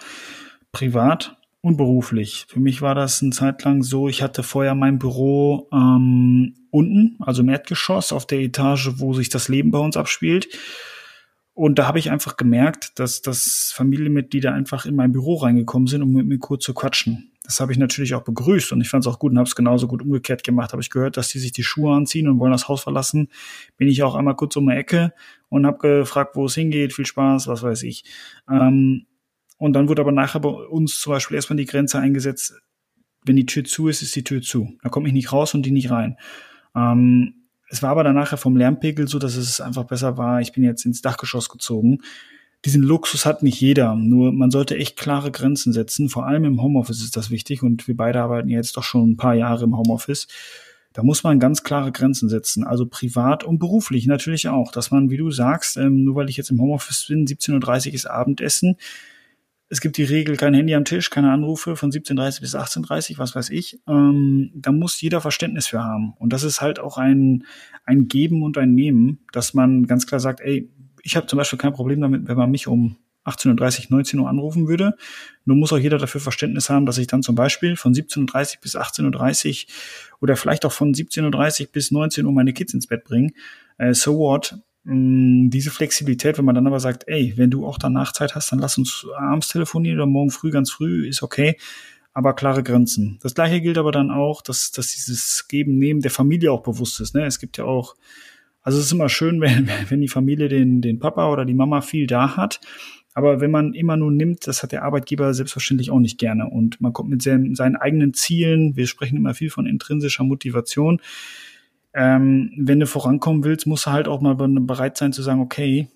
[0.71, 2.45] privat und beruflich.
[2.49, 7.17] Für mich war das eine Zeit lang so, ich hatte vorher mein Büro ähm, unten,
[7.19, 10.47] also im Erdgeschoss, auf der Etage, wo sich das Leben bei uns abspielt.
[11.53, 16.01] Und da habe ich einfach gemerkt, dass das Familienmitglieder einfach in mein Büro reingekommen sind,
[16.01, 17.30] um mit mir kurz zu quatschen.
[17.43, 19.55] Das habe ich natürlich auch begrüßt und ich fand es auch gut und habe es
[19.55, 20.73] genauso gut umgekehrt gemacht.
[20.73, 23.29] Habe ich gehört, dass die sich die Schuhe anziehen und wollen das Haus verlassen,
[23.77, 25.13] bin ich auch einmal kurz um die Ecke
[25.49, 26.93] und habe gefragt, wo es hingeht.
[26.93, 28.03] Viel Spaß, was weiß ich.
[28.49, 29.07] Ähm,
[29.57, 32.53] und dann wurde aber nachher bei uns zum Beispiel erstmal die Grenze eingesetzt,
[33.25, 34.77] wenn die Tür zu ist, ist die Tür zu.
[34.83, 36.17] Da komme ich nicht raus und die nicht rein.
[36.75, 40.41] Ähm, es war aber dann nachher vom Lärmpegel so, dass es einfach besser war.
[40.41, 41.99] Ich bin jetzt ins Dachgeschoss gezogen
[42.65, 43.95] diesen Luxus hat nicht jeder.
[43.95, 46.09] Nur man sollte echt klare Grenzen setzen.
[46.09, 49.17] Vor allem im Homeoffice ist das wichtig und wir beide arbeiten jetzt doch schon ein
[49.17, 50.27] paar Jahre im Homeoffice.
[50.93, 55.09] Da muss man ganz klare Grenzen setzen, also privat und beruflich natürlich auch, dass man,
[55.09, 58.75] wie du sagst, ähm, nur weil ich jetzt im Homeoffice bin, 17.30 Uhr ist Abendessen.
[59.69, 63.35] Es gibt die Regel, kein Handy am Tisch, keine Anrufe von 17.30 bis 18.30 was
[63.35, 63.79] weiß ich.
[63.87, 66.13] Ähm, da muss jeder Verständnis für haben.
[66.19, 67.45] Und das ist halt auch ein,
[67.85, 70.69] ein Geben und ein Nehmen, dass man ganz klar sagt, ey,
[71.03, 74.29] ich habe zum Beispiel kein Problem damit, wenn man mich um 18.30 Uhr, 19 Uhr
[74.29, 74.95] anrufen würde.
[75.45, 78.61] Nur muss auch jeder dafür Verständnis haben, dass ich dann zum Beispiel von 17.30 Uhr
[78.61, 79.73] bis 18.30 Uhr
[80.21, 83.31] oder vielleicht auch von 17.30 Uhr bis 19 Uhr meine Kids ins Bett bringe.
[83.77, 84.57] Äh, so what?
[84.83, 88.51] Mm, diese Flexibilität, wenn man dann aber sagt, ey, wenn du auch danach Zeit hast,
[88.51, 91.57] dann lass uns abends telefonieren oder morgen früh ganz früh, ist okay,
[92.13, 93.19] aber klare Grenzen.
[93.21, 96.99] Das gleiche gilt aber dann auch, dass, dass dieses Geben, Nehmen der Familie auch bewusst
[96.99, 97.13] ist.
[97.13, 97.25] Ne?
[97.25, 97.95] Es gibt ja auch
[98.61, 101.81] also es ist immer schön, wenn, wenn die Familie den, den Papa oder die Mama
[101.81, 102.59] viel da hat.
[103.13, 106.49] Aber wenn man immer nur nimmt, das hat der Arbeitgeber selbstverständlich auch nicht gerne.
[106.49, 111.01] Und man kommt mit seinen, seinen eigenen Zielen, wir sprechen immer viel von intrinsischer Motivation.
[111.93, 115.89] Ähm, wenn du vorankommen willst, musst du halt auch mal bereit sein zu sagen, okay,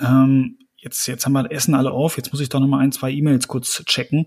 [0.00, 2.90] ähm, jetzt, jetzt haben wir Essen alle auf, jetzt muss ich doch noch mal ein,
[2.90, 4.26] zwei E-Mails kurz checken,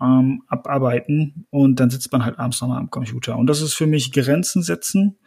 [0.00, 3.36] ähm, abarbeiten und dann sitzt man halt abends noch mal am Computer.
[3.36, 5.18] Und das ist für mich Grenzen setzen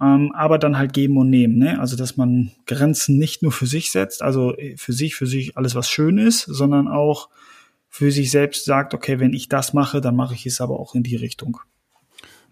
[0.00, 1.58] ähm, aber dann halt geben und nehmen.
[1.58, 1.80] Ne?
[1.80, 5.56] Also dass man Grenzen nicht nur für sich setzt, also äh, für sich, für sich
[5.56, 7.28] alles, was schön ist, sondern auch
[7.88, 10.94] für sich selbst sagt, okay, wenn ich das mache, dann mache ich es aber auch
[10.94, 11.60] in die Richtung.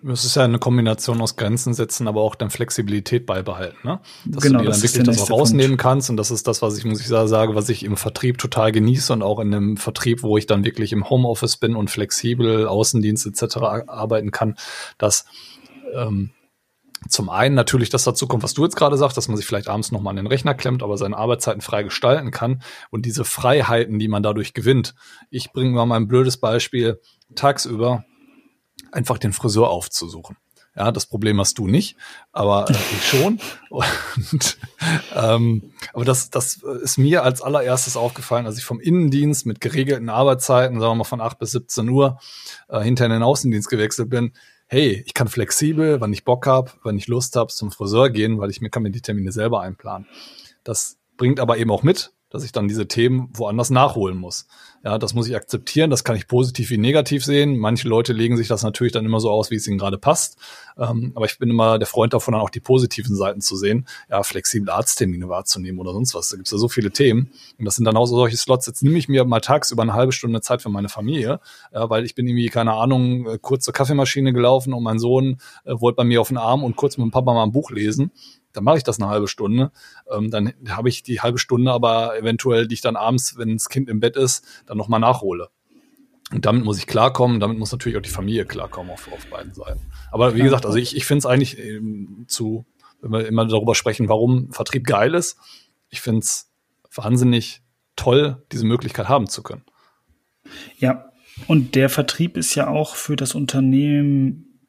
[0.06, 4.00] Es ist ja eine Kombination aus Grenzen setzen, aber auch dann Flexibilität beibehalten, ne?
[4.26, 5.82] Dass genau, du dir dann wirklich das auch rausnehmen Punkt.
[5.82, 6.10] kannst.
[6.10, 9.14] Und das ist das, was ich, muss ich sagen, was ich im Vertrieb total genieße
[9.14, 13.26] und auch in einem Vertrieb, wo ich dann wirklich im Homeoffice bin und flexibel Außendienst
[13.26, 13.56] etc.
[13.86, 14.56] arbeiten kann,
[14.98, 15.24] dass
[15.94, 16.30] ähm,
[17.08, 19.68] zum einen natürlich das dazu kommt, was du jetzt gerade sagst, dass man sich vielleicht
[19.68, 23.98] abends nochmal an den Rechner klemmt, aber seine Arbeitszeiten frei gestalten kann und diese Freiheiten,
[23.98, 24.94] die man dadurch gewinnt.
[25.30, 27.00] Ich bringe mal mein blödes Beispiel,
[27.34, 28.04] tagsüber
[28.92, 30.36] einfach den Friseur aufzusuchen.
[30.76, 31.96] Ja, das Problem hast du nicht,
[32.32, 33.38] aber äh, ich schon.
[33.70, 34.58] Und,
[35.14, 40.08] ähm, aber das, das ist mir als allererstes aufgefallen, als ich vom Innendienst mit geregelten
[40.08, 42.18] Arbeitszeiten, sagen wir mal von 8 bis 17 Uhr,
[42.68, 44.32] äh, hinter in den Außendienst gewechselt bin
[44.74, 48.40] hey, ich kann flexibel, wann ich Bock habe, wann ich Lust habe, zum Friseur gehen,
[48.40, 50.08] weil ich mir kann mir die Termine selber einplanen.
[50.64, 54.48] Das bringt aber eben auch mit, dass ich dann diese Themen woanders nachholen muss.
[54.84, 57.56] Ja, das muss ich akzeptieren, das kann ich positiv wie negativ sehen.
[57.56, 60.36] Manche Leute legen sich das natürlich dann immer so aus, wie es ihnen gerade passt.
[60.76, 63.86] Ähm, aber ich bin immer der Freund davon, dann auch die positiven Seiten zu sehen.
[64.10, 66.28] Ja, flexible Arzttermine wahrzunehmen oder sonst was.
[66.28, 67.30] Da gibt es ja so viele Themen.
[67.58, 68.66] Und das sind dann auch so solche Slots.
[68.66, 71.40] Jetzt nehme ich mir mal tagsüber eine halbe Stunde Zeit für meine Familie,
[71.72, 75.38] äh, weil ich bin irgendwie, keine Ahnung, äh, kurz zur Kaffeemaschine gelaufen und mein Sohn
[75.64, 77.70] äh, wollte bei mir auf den Arm und kurz mit dem Papa mal ein Buch
[77.70, 78.12] lesen
[78.54, 79.72] dann mache ich das eine halbe Stunde.
[80.10, 83.68] Ähm, dann habe ich die halbe Stunde aber eventuell, die ich dann abends, wenn das
[83.68, 85.48] Kind im Bett ist, dann nochmal nachhole.
[86.32, 89.54] Und damit muss ich klarkommen, damit muss natürlich auch die Familie klarkommen auf, auf beiden
[89.54, 89.80] Seiten.
[90.10, 92.64] Aber wie gesagt, also ich, ich finde es eigentlich ähm, zu,
[93.00, 95.38] wenn wir immer darüber sprechen, warum Vertrieb geil ist,
[95.90, 96.50] ich finde es
[96.94, 97.62] wahnsinnig
[97.96, 99.64] toll, diese Möglichkeit haben zu können.
[100.78, 101.12] Ja,
[101.46, 104.60] und der Vertrieb ist ja auch für das Unternehmen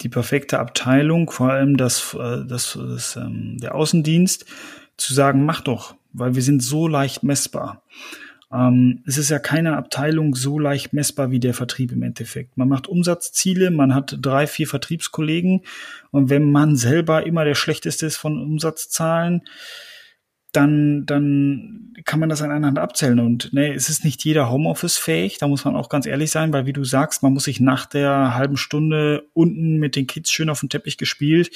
[0.00, 4.46] die perfekte Abteilung, vor allem das, äh, das, das ähm, der Außendienst,
[4.96, 7.82] zu sagen, mach doch, weil wir sind so leicht messbar.
[8.52, 12.56] Ähm, es ist ja keine Abteilung so leicht messbar wie der Vertrieb im Endeffekt.
[12.56, 15.62] Man macht Umsatzziele, man hat drei, vier Vertriebskollegen
[16.10, 19.42] und wenn man selber immer der schlechteste ist von Umsatzzahlen,
[20.52, 23.20] dann, dann kann man das an einer Hand abzählen.
[23.20, 26.64] Und ne, es ist nicht jeder Homeoffice-fähig, da muss man auch ganz ehrlich sein, weil
[26.64, 30.48] wie du sagst, man muss sich nach der halben Stunde unten mit den Kids schön
[30.48, 31.50] auf dem Teppich gespielt,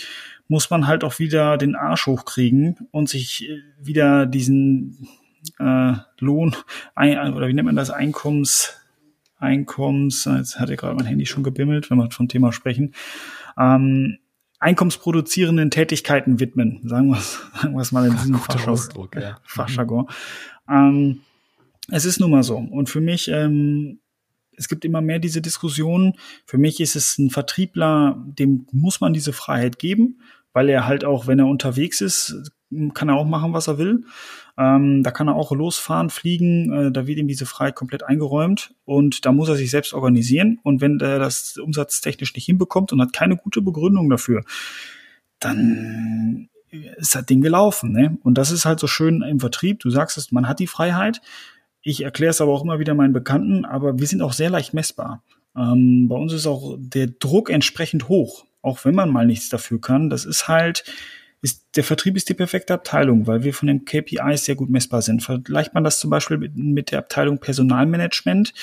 [0.46, 5.08] muss man halt auch wieder den Arsch hochkriegen und sich äh, wieder diesen
[5.58, 6.56] äh, Lohn
[6.94, 8.74] ein, oder wie nennt man das, Einkommens,
[9.38, 12.94] Einkommens, jetzt hatte gerade mein Handy schon gebimmelt, wenn wir vom Thema sprechen,
[13.58, 14.18] ähm,
[14.60, 19.08] einkommensproduzierenden Tätigkeiten widmen, sagen wir es sagen wir's mal in diesem Fachjargon.
[19.20, 19.40] Ja.
[19.44, 20.08] Fachjargon.
[20.70, 21.20] Ähm,
[21.90, 22.56] es ist nun mal so.
[22.56, 23.98] Und für mich, ähm,
[24.56, 26.14] es gibt immer mehr diese Diskussionen.
[26.46, 30.20] Für mich ist es ein Vertriebler, dem muss man diese Freiheit geben,
[30.52, 32.52] weil er halt auch, wenn er unterwegs ist,
[32.94, 34.04] kann er auch machen, was er will.
[34.58, 36.72] Ähm, da kann er auch losfahren, fliegen.
[36.72, 40.58] Äh, da wird ihm diese Freiheit komplett eingeräumt und da muss er sich selbst organisieren.
[40.62, 44.42] Und wenn er das umsatztechnisch nicht hinbekommt und hat keine gute Begründung dafür,
[45.38, 47.92] dann ist das Ding gelaufen.
[47.92, 48.18] Ne?
[48.22, 49.80] Und das ist halt so schön im Vertrieb.
[49.80, 51.20] Du sagst es, man hat die Freiheit.
[51.82, 54.72] Ich erkläre es aber auch immer wieder meinen Bekannten, aber wir sind auch sehr leicht
[54.72, 55.22] messbar.
[55.56, 59.80] Ähm, bei uns ist auch der Druck entsprechend hoch, auch wenn man mal nichts dafür
[59.80, 60.08] kann.
[60.08, 60.84] Das ist halt,
[61.42, 65.02] ist, der Vertrieb ist die perfekte Abteilung, weil wir von den KPIs sehr gut messbar
[65.02, 65.22] sind.
[65.22, 68.54] Vergleicht man das zum Beispiel mit, mit der Abteilung Personalmanagement.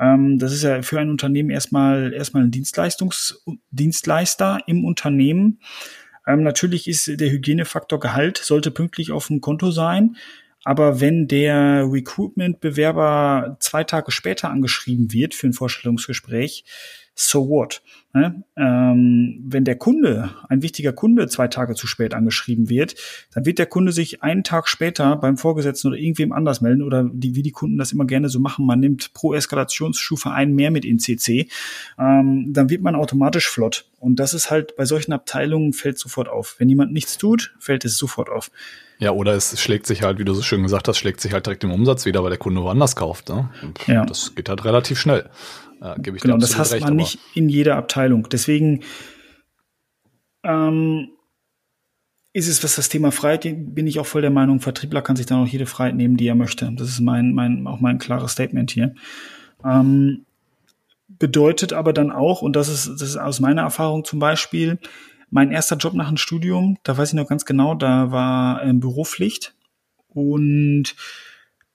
[0.00, 5.60] Ähm, das ist ja für ein Unternehmen erstmal, erstmal ein Dienstleistungs, Dienstleister im Unternehmen.
[6.26, 10.16] Ähm, natürlich ist der Hygienefaktor Gehalt, sollte pünktlich auf dem Konto sein.
[10.64, 16.64] Aber wenn der Recruitment-Bewerber zwei Tage später angeschrieben wird für ein Vorstellungsgespräch,
[17.18, 17.82] so what?
[18.12, 18.44] Ne?
[18.56, 22.94] Ähm, wenn der Kunde, ein wichtiger Kunde, zwei Tage zu spät angeschrieben wird,
[23.34, 27.08] dann wird der Kunde sich einen Tag später beim Vorgesetzten oder irgendwem anders melden oder
[27.10, 30.70] die, wie die Kunden das immer gerne so machen, man nimmt pro Eskalationsstufe einen mehr
[30.70, 31.48] mit in CC,
[31.98, 33.86] ähm, dann wird man automatisch flott.
[33.98, 36.56] Und das ist halt bei solchen Abteilungen fällt sofort auf.
[36.58, 38.50] Wenn jemand nichts tut, fällt es sofort auf.
[38.98, 41.46] Ja, oder es schlägt sich halt, wie du so schön gesagt hast, schlägt sich halt
[41.46, 43.28] direkt im Umsatz wieder, weil der Kunde woanders kauft.
[43.28, 43.50] Ne?
[43.86, 44.06] Ja.
[44.06, 45.28] Das geht halt relativ schnell.
[45.80, 48.28] Äh, gebe ich genau, das hast recht, man nicht in jeder Abteilung.
[48.30, 48.82] Deswegen
[50.42, 51.08] ähm,
[52.32, 53.42] ist es, was das Thema Freiheit,
[53.74, 56.26] bin ich auch voll der Meinung, Vertriebler kann sich dann auch jede Freiheit nehmen, die
[56.26, 56.70] er möchte.
[56.76, 58.94] Das ist mein, mein, auch mein klares Statement hier.
[59.64, 60.26] Ähm,
[61.08, 64.78] bedeutet aber dann auch, und das ist, das ist aus meiner Erfahrung zum Beispiel,
[65.30, 68.80] mein erster Job nach dem Studium, da weiß ich noch ganz genau, da war ähm,
[68.80, 69.54] Büropflicht
[70.08, 70.94] und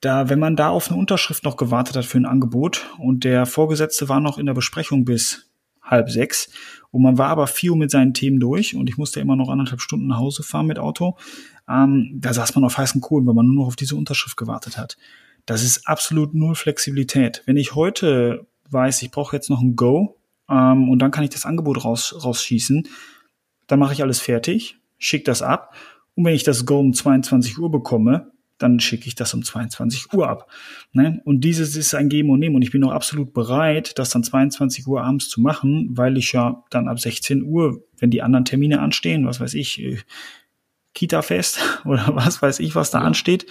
[0.01, 3.45] da, wenn man da auf eine Unterschrift noch gewartet hat für ein Angebot und der
[3.45, 5.47] Vorgesetzte war noch in der Besprechung bis
[5.81, 6.49] halb sechs
[6.89, 9.81] und man war aber vier mit seinen Themen durch und ich musste immer noch anderthalb
[9.81, 11.17] Stunden nach Hause fahren mit Auto,
[11.69, 14.77] ähm, da saß man auf heißen Kohlen, weil man nur noch auf diese Unterschrift gewartet
[14.77, 14.97] hat.
[15.45, 17.43] Das ist absolut null Flexibilität.
[17.45, 20.17] Wenn ich heute weiß, ich brauche jetzt noch ein Go
[20.49, 22.87] ähm, und dann kann ich das Angebot raus, rausschießen,
[23.67, 25.75] dann mache ich alles fertig, schicke das ab
[26.15, 28.30] und wenn ich das Go um 22 Uhr bekomme,
[28.61, 30.49] dann schicke ich das um 22 Uhr ab.
[30.93, 31.21] Ne?
[31.25, 32.55] Und dieses ist ein Geben und Nehmen.
[32.55, 36.31] Und ich bin auch absolut bereit, das dann 22 Uhr abends zu machen, weil ich
[36.33, 39.97] ja dann ab 16 Uhr, wenn die anderen Termine anstehen, was weiß ich, äh,
[40.93, 43.45] Kita-Fest oder was weiß ich, was da ansteht.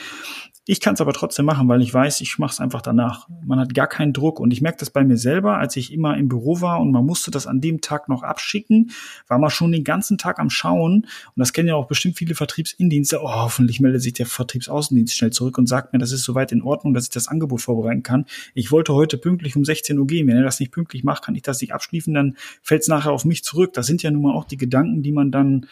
[0.67, 3.27] Ich kann es aber trotzdem machen, weil ich weiß, ich mache es einfach danach.
[3.43, 4.39] Man hat gar keinen Druck.
[4.39, 7.05] Und ich merke das bei mir selber, als ich immer im Büro war und man
[7.05, 8.93] musste das an dem Tag noch abschicken,
[9.27, 11.07] war man schon den ganzen Tag am Schauen.
[11.07, 13.21] Und das kennen ja auch bestimmt viele Vertriebsindienste.
[13.23, 16.63] Oh, hoffentlich meldet sich der Vertriebsaußendienst schnell zurück und sagt mir, das ist soweit in
[16.63, 18.27] Ordnung, dass ich das Angebot vorbereiten kann.
[18.55, 20.29] Ich wollte heute pünktlich um 16 Uhr gehen.
[20.29, 23.13] Wenn er das nicht pünktlich macht, kann ich das nicht abschließen, dann fällt es nachher
[23.13, 23.73] auf mich zurück.
[23.73, 25.67] Das sind ja nun mal auch die Gedanken, die man dann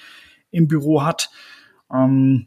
[0.51, 1.31] im Büro hat.
[1.93, 2.47] Ähm,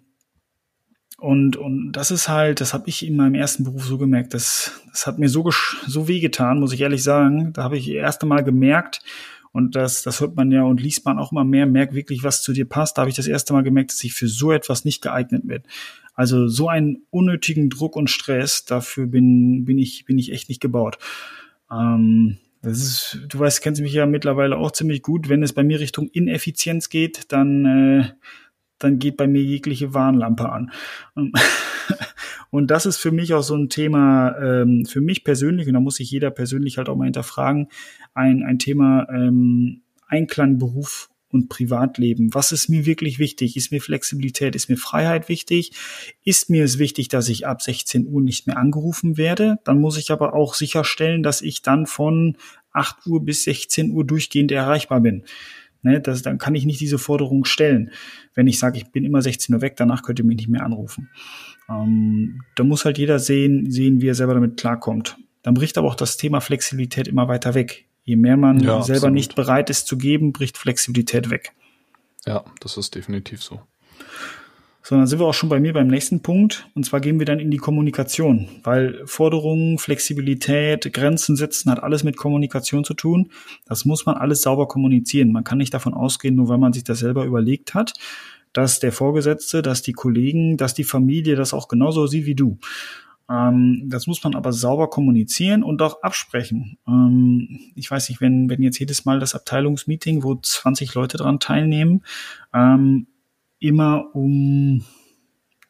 [1.17, 4.82] und, und das ist halt, das habe ich in meinem ersten Beruf so gemerkt, das,
[4.89, 5.49] das hat mir so,
[5.86, 7.54] so wehgetan, muss ich ehrlich sagen.
[7.54, 9.01] Da habe ich das erste Mal gemerkt,
[9.54, 12.41] und das, das hört man ja und liest man auch immer mehr, merkt wirklich, was
[12.41, 12.97] zu dir passt.
[12.97, 15.63] Da habe ich das erste Mal gemerkt, dass ich für so etwas nicht geeignet bin.
[16.13, 20.62] Also so einen unnötigen Druck und Stress, dafür bin, bin, ich, bin ich echt nicht
[20.62, 20.99] gebaut.
[21.69, 25.27] Ähm, das ist, du weißt, kennst mich ja mittlerweile auch ziemlich gut.
[25.27, 28.10] Wenn es bei mir Richtung Ineffizienz geht, dann äh,
[28.84, 30.72] dann geht bei mir jegliche Warnlampe an.
[32.52, 35.80] Und das ist für mich auch so ein Thema, ähm, für mich persönlich, und da
[35.80, 37.70] muss sich jeder persönlich halt auch mal hinterfragen,
[38.13, 42.34] ein, ein Thema ähm, Einklang Beruf und Privatleben.
[42.34, 43.56] Was ist mir wirklich wichtig?
[43.56, 45.72] Ist mir Flexibilität, ist mir Freiheit wichtig?
[46.26, 49.60] Ist mir es wichtig, dass ich ab 16 Uhr nicht mehr angerufen werde?
[49.63, 52.36] Dann muss ich aber auch sicherstellen, dass ich dann von
[52.74, 55.24] 8 Uhr bis 16 Uhr durchgehend erreichbar bin.
[55.84, 57.91] Ne, das, dann kann ich nicht diese Forderung stellen.
[58.36, 60.63] Wenn ich sage, ich bin immer 16 Uhr weg, danach könnt ihr mich nicht mehr
[60.63, 61.10] anrufen.
[61.70, 65.17] Ähm, da muss halt jeder sehen, sehen, wie er selber damit klarkommt.
[65.41, 67.86] Dann bricht aber auch das Thema Flexibilität immer weiter weg.
[68.04, 69.13] Je mehr man ja, selber absolut.
[69.13, 71.54] nicht bereit ist zu geben, bricht Flexibilität weg.
[72.26, 73.62] Ja, das ist definitiv so.
[74.84, 76.67] So, dann sind wir auch schon bei mir beim nächsten Punkt.
[76.74, 82.04] Und zwar gehen wir dann in die Kommunikation, weil Forderungen, Flexibilität, Grenzen setzen hat alles
[82.04, 83.30] mit Kommunikation zu tun.
[83.65, 85.32] Das muss man alles sauber kommunizieren.
[85.32, 87.94] Man kann nicht davon ausgehen, nur weil man sich das selber überlegt hat,
[88.54, 92.58] dass der Vorgesetzte, dass die Kollegen, dass die Familie das auch genauso sieht wie du.
[93.30, 96.78] Ähm, das muss man aber sauber kommunizieren und auch absprechen.
[96.88, 101.39] Ähm, ich weiß nicht, wenn, wenn jetzt jedes Mal das Abteilungsmeeting, wo 20 Leute dran
[101.39, 102.04] teilnehmen,
[102.54, 103.08] ähm,
[103.62, 104.84] immer um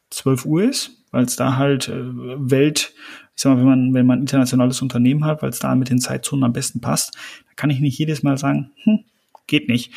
[0.10, 2.93] 12 Uhr ist, weil es da halt äh, Welt,
[3.36, 5.89] ich sag mal, wenn man, wenn man ein internationales Unternehmen hat, weil es da mit
[5.89, 7.15] den Zeitzonen am besten passt,
[7.47, 8.99] da kann ich nicht jedes Mal sagen, hm,
[9.45, 9.93] geht nicht.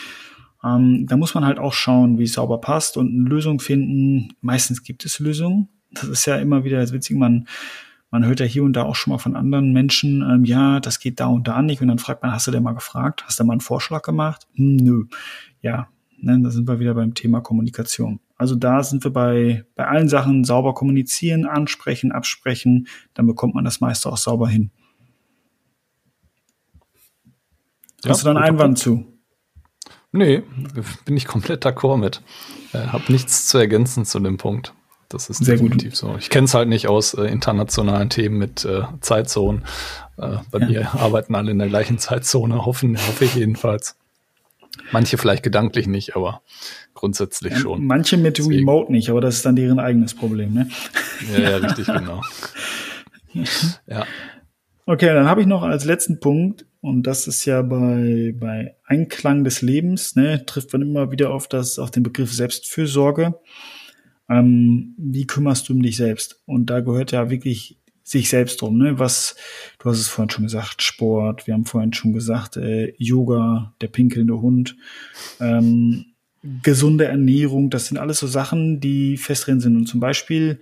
[0.63, 4.35] Ähm, da muss man halt auch schauen, wie es sauber passt und eine Lösung finden.
[4.41, 5.69] Meistens gibt es Lösungen.
[5.93, 7.47] Das ist ja immer wieder das Witzige, man,
[8.11, 10.99] man hört ja hier und da auch schon mal von anderen Menschen, ähm, ja, das
[10.99, 11.81] geht da und da nicht.
[11.81, 13.25] Und dann fragt man, hast du denn mal gefragt?
[13.27, 14.49] Hast du mal einen Vorschlag gemacht?
[14.55, 15.05] Hm, nö.
[15.61, 15.89] Ja,
[16.21, 18.21] Ne, da sind wir wieder beim Thema Kommunikation.
[18.37, 23.65] Also da sind wir bei, bei allen Sachen sauber kommunizieren, ansprechen, absprechen, dann bekommt man
[23.65, 24.71] das meiste auch sauber hin.
[28.05, 29.07] Ja, Hast du da einen Einwand zu?
[30.13, 30.43] Nee,
[31.05, 32.23] bin ich komplett d'accord mit.
[32.73, 34.75] Äh, hab nichts zu ergänzen zu dem Punkt.
[35.09, 35.97] Das ist Sehr definitiv gut.
[35.97, 36.17] so.
[36.19, 39.65] Ich kenne es halt nicht aus äh, internationalen Themen mit äh, Zeitzonen.
[40.17, 40.67] Äh, bei ja.
[40.67, 43.97] mir arbeiten alle in der gleichen Zeitzone, hoffen, hoffe ich jedenfalls.
[44.93, 46.43] Manche vielleicht gedanklich nicht, aber
[46.95, 47.87] grundsätzlich ja, schon.
[47.87, 48.61] Manche mit Deswegen.
[48.61, 50.69] Remote nicht, aber das ist dann deren eigenes Problem, ne?
[51.33, 52.21] Ja, ja, richtig, genau.
[53.87, 54.07] ja.
[54.87, 59.43] Okay, dann habe ich noch als letzten Punkt, und das ist ja bei, bei Einklang
[59.45, 63.41] des Lebens, ne, trifft man immer wieder auf das, auf den Begriff Selbstfürsorge.
[64.29, 66.43] Ähm, wie kümmerst du um dich selbst?
[66.45, 68.99] Und da gehört ja wirklich sich selbst drum, ne?
[68.99, 69.35] Was,
[69.79, 73.89] du hast es vorhin schon gesagt, Sport, wir haben vorhin schon gesagt, äh, Yoga, der
[73.89, 74.77] pinkelnde Hund,
[75.41, 76.05] ähm,
[76.63, 79.77] gesunde Ernährung, das sind alles so Sachen, die fest drin sind.
[79.77, 80.61] Und zum Beispiel,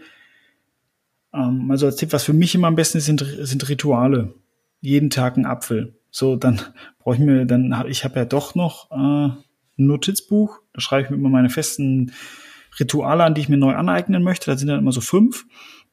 [1.35, 4.35] ähm, also als Tipp, was für mich immer am besten ist, sind, sind Rituale.
[4.81, 5.99] Jeden Tag ein Apfel.
[6.13, 6.61] So, dann
[7.01, 9.43] brauche ich mir, dann habe ich habe ja doch noch äh, ein
[9.77, 12.13] Notizbuch, da schreibe ich mir immer meine festen
[12.79, 14.49] Rituale an, die ich mir neu aneignen möchte.
[14.49, 15.45] Da sind dann immer so fünf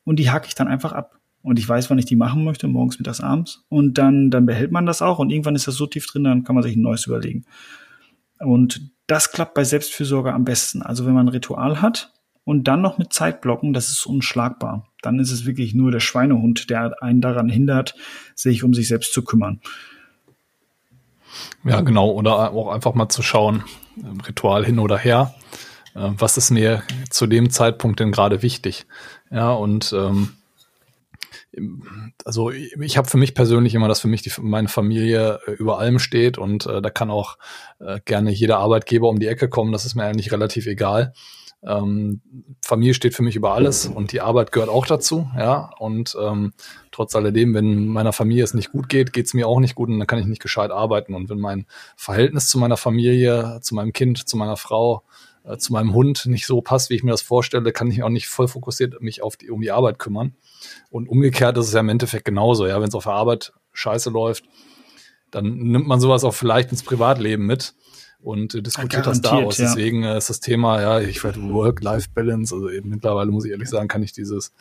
[0.03, 2.67] und die hake ich dann einfach ab und ich weiß, wann ich die machen möchte,
[2.67, 3.63] morgens, mittags, abends.
[3.69, 6.43] Und dann, dann behält man das auch und irgendwann ist das so tief drin, dann
[6.43, 7.45] kann man sich ein neues überlegen.
[8.39, 10.81] Und das klappt bei Selbstfürsorge am besten.
[10.81, 14.87] Also wenn man ein Ritual hat und dann noch mit Zeitblocken, das ist unschlagbar.
[15.01, 17.95] Dann ist es wirklich nur der Schweinehund, der einen daran hindert,
[18.35, 19.61] sich um sich selbst zu kümmern.
[21.63, 22.11] Ja, genau.
[22.11, 23.63] Oder auch einfach mal zu schauen,
[24.27, 25.33] Ritual hin oder her.
[25.95, 28.85] Äh, was ist mir zu dem Zeitpunkt denn gerade wichtig?
[29.31, 30.33] Ja, und ähm,
[32.25, 35.79] also ich habe für mich persönlich immer, dass für mich die, meine Familie äh, über
[35.79, 37.37] allem steht und äh, da kann auch
[37.79, 41.13] äh, gerne jeder Arbeitgeber um die Ecke kommen, das ist mir eigentlich relativ egal.
[41.61, 42.21] Ähm,
[42.63, 45.71] Familie steht für mich über alles und die Arbeit gehört auch dazu, ja.
[45.77, 46.53] Und ähm,
[46.91, 49.89] trotz alledem, wenn meiner Familie es nicht gut geht, geht es mir auch nicht gut
[49.89, 51.13] und dann kann ich nicht gescheit arbeiten.
[51.15, 51.65] Und wenn mein
[51.97, 55.03] Verhältnis zu meiner Familie, zu meinem Kind, zu meiner Frau
[55.43, 58.09] äh, zu meinem Hund nicht so passt, wie ich mir das vorstelle, kann ich auch
[58.09, 60.33] nicht voll fokussiert mich auf die, um die Arbeit kümmern.
[60.89, 64.09] Und umgekehrt ist es ja im Endeffekt genauso, ja, wenn es auf der Arbeit scheiße
[64.09, 64.45] läuft,
[65.31, 67.73] dann nimmt man sowas auch vielleicht ins Privatleben mit
[68.21, 69.57] und äh, diskutiert das daraus.
[69.57, 69.65] Ja.
[69.65, 73.69] Deswegen äh, ist das Thema, ja, ich werde Work-Life-Balance, also eben mittlerweile muss ich ehrlich
[73.69, 74.53] sagen, kann ich dieses,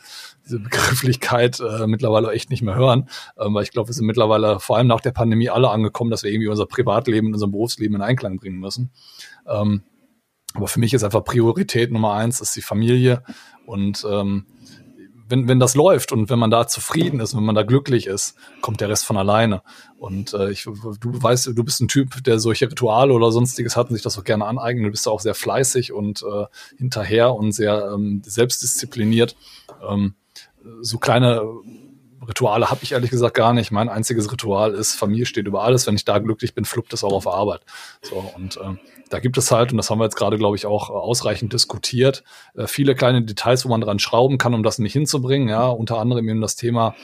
[0.45, 4.59] diese Begrifflichkeit äh, mittlerweile echt nicht mehr hören, ähm, weil ich glaube, wir sind mittlerweile
[4.59, 7.95] vor allem nach der Pandemie alle angekommen, dass wir irgendwie unser Privatleben und unser Berufsleben
[7.95, 8.91] in Einklang bringen müssen.
[9.45, 9.83] Ähm,
[10.55, 13.23] aber für mich ist einfach Priorität Nummer eins ist die Familie
[13.65, 14.45] und ähm,
[15.29, 18.35] wenn, wenn das läuft und wenn man da zufrieden ist, wenn man da glücklich ist,
[18.61, 19.61] kommt der Rest von alleine.
[19.99, 20.73] Und äh, ich, du
[21.21, 24.23] weißt, du bist ein Typ, der solche Rituale oder sonstiges hat und sich das auch
[24.23, 24.87] gerne aneignet.
[24.87, 26.45] Du bist auch sehr fleißig und äh,
[26.77, 29.35] hinterher und sehr ähm, selbstdiszipliniert.
[29.87, 30.15] Ähm,
[30.81, 31.43] so kleine
[32.27, 33.71] Rituale habe ich ehrlich gesagt gar nicht.
[33.71, 35.87] Mein einziges Ritual ist, Familie steht über alles.
[35.87, 37.61] Wenn ich da glücklich bin, fluppt es auch auf Arbeit.
[38.01, 38.75] So, und äh,
[39.09, 42.23] da gibt es halt, und das haben wir jetzt gerade, glaube ich, auch ausreichend diskutiert,
[42.55, 45.49] äh, viele kleine Details, wo man dran schrauben kann, um das nicht hinzubringen.
[45.49, 46.95] Ja, unter anderem eben das Thema,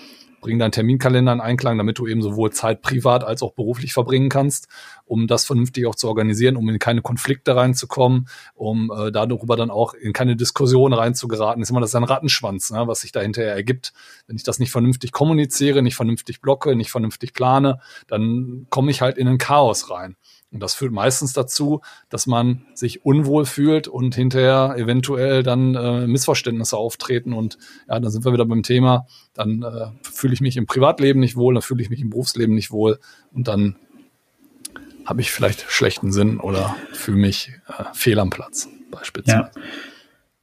[0.46, 4.30] bring deinen Terminkalender in Einklang, damit du eben sowohl Zeit privat als auch beruflich verbringen
[4.30, 4.68] kannst,
[5.04, 9.72] um das vernünftig auch zu organisieren, um in keine Konflikte reinzukommen, um äh, darüber dann
[9.72, 11.64] auch in keine Diskussion reinzugeraten.
[11.64, 13.92] Ist immer das ein Rattenschwanz, ne, was sich da hinterher ergibt.
[14.28, 19.02] Wenn ich das nicht vernünftig kommuniziere, nicht vernünftig blocke, nicht vernünftig plane, dann komme ich
[19.02, 20.16] halt in ein Chaos rein.
[20.56, 26.08] Und das führt meistens dazu, dass man sich unwohl fühlt und hinterher eventuell dann äh,
[26.08, 27.34] Missverständnisse auftreten.
[27.34, 27.58] Und
[27.90, 29.06] ja, dann sind wir wieder beim Thema.
[29.34, 32.56] Dann äh, fühle ich mich im Privatleben nicht wohl, dann fühle ich mich im Berufsleben
[32.56, 33.00] nicht wohl
[33.34, 33.76] und dann
[35.06, 39.52] habe ich vielleicht schlechten Sinn oder fühle mich äh, fehl am Platz, beispielsweise.
[39.54, 39.62] Ja.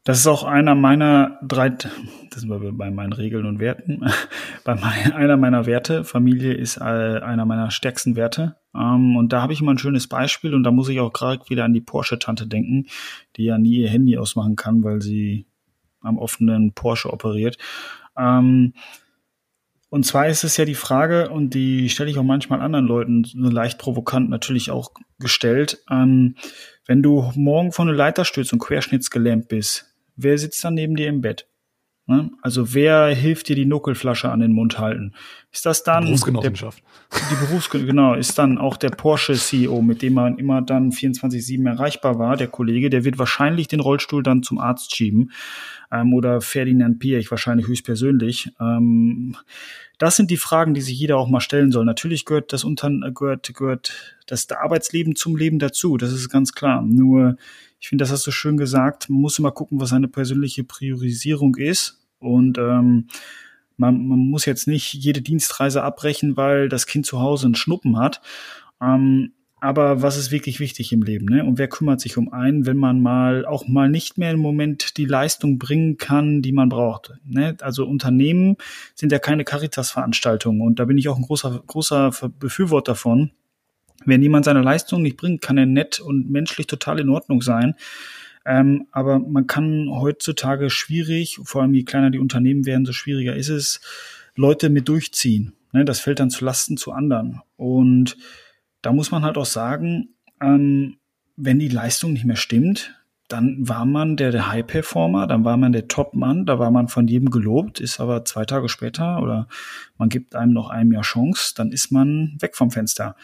[0.04, 4.04] Das ist auch einer meiner drei, das sind wir bei meinen Regeln und Werten,
[4.64, 6.02] bei mein, einer meiner Werte.
[6.02, 8.56] Familie ist äh, einer meiner stärksten Werte.
[8.74, 11.48] Ähm, und da habe ich immer ein schönes Beispiel und da muss ich auch gerade
[11.48, 12.86] wieder an die Porsche-Tante denken,
[13.36, 15.46] die ja nie ihr Handy ausmachen kann, weil sie
[16.00, 17.56] am offenen Porsche operiert.
[18.18, 18.74] Ähm,
[19.88, 23.24] und zwar ist es ja die Frage, und die stelle ich auch manchmal anderen Leuten
[23.34, 26.36] leicht provokant natürlich auch gestellt, ähm,
[26.86, 29.91] wenn du morgen von einer und querschnittsgelähmt bist,
[30.22, 31.48] wer sitzt dann neben dir im Bett?
[32.06, 32.30] Ne?
[32.42, 35.12] Also wer hilft dir die Nuckelflasche an den Mund halten?
[35.52, 36.82] Ist das dann die Berufsgenossenschaft?
[37.12, 40.90] Der, die Berufsgenossenschaft, genau, ist dann auch der Porsche CEO, mit dem man immer dann
[40.90, 45.30] 24/7 erreichbar war, der Kollege, der wird wahrscheinlich den Rollstuhl dann zum Arzt schieben
[45.92, 48.50] ähm, oder Ferdinand Piech wahrscheinlich höchstpersönlich.
[48.60, 49.36] Ähm,
[50.02, 51.84] das sind die Fragen, die sich jeder auch mal stellen soll.
[51.84, 55.96] Natürlich gehört das unter, gehört gehört das Arbeitsleben zum Leben dazu.
[55.96, 56.82] Das ist ganz klar.
[56.82, 57.36] Nur
[57.78, 59.08] ich finde, das hast du schön gesagt.
[59.08, 62.00] Man muss immer gucken, was seine persönliche Priorisierung ist.
[62.18, 63.06] Und ähm,
[63.76, 67.96] man, man muss jetzt nicht jede Dienstreise abbrechen, weil das Kind zu Hause einen Schnuppen
[67.96, 68.20] hat.
[68.80, 71.26] Ähm, aber was ist wirklich wichtig im Leben?
[71.26, 71.44] Ne?
[71.44, 74.96] Und wer kümmert sich um einen, wenn man mal auch mal nicht mehr im Moment
[74.96, 77.12] die Leistung bringen kann, die man braucht?
[77.24, 77.56] Ne?
[77.60, 78.56] Also Unternehmen
[78.96, 82.10] sind ja keine Caritas-Veranstaltungen und da bin ich auch ein großer großer
[82.40, 83.30] Befürworter davon.
[84.04, 87.76] Wenn jemand seine Leistung nicht bringt, kann er nett und menschlich total in Ordnung sein.
[88.44, 93.36] Ähm, aber man kann heutzutage schwierig, vor allem je kleiner die Unternehmen werden, so schwieriger
[93.36, 93.80] ist es,
[94.34, 95.52] Leute mit durchziehen.
[95.70, 97.42] Ne, das fällt dann zu Lasten zu anderen.
[97.54, 98.16] Und
[98.82, 100.98] da muss man halt auch sagen, ähm,
[101.36, 102.94] wenn die Leistung nicht mehr stimmt,
[103.28, 107.08] dann war man der, der High-Performer, dann war man der Top-Mann, da war man von
[107.08, 109.48] jedem gelobt, ist aber zwei Tage später oder
[109.96, 113.16] man gibt einem noch einem Jahr Chance, dann ist man weg vom Fenster.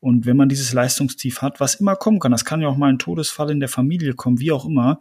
[0.00, 2.88] Und wenn man dieses Leistungstief hat, was immer kommen kann, das kann ja auch mal
[2.88, 5.00] ein Todesfall in der Familie kommen, wie auch immer,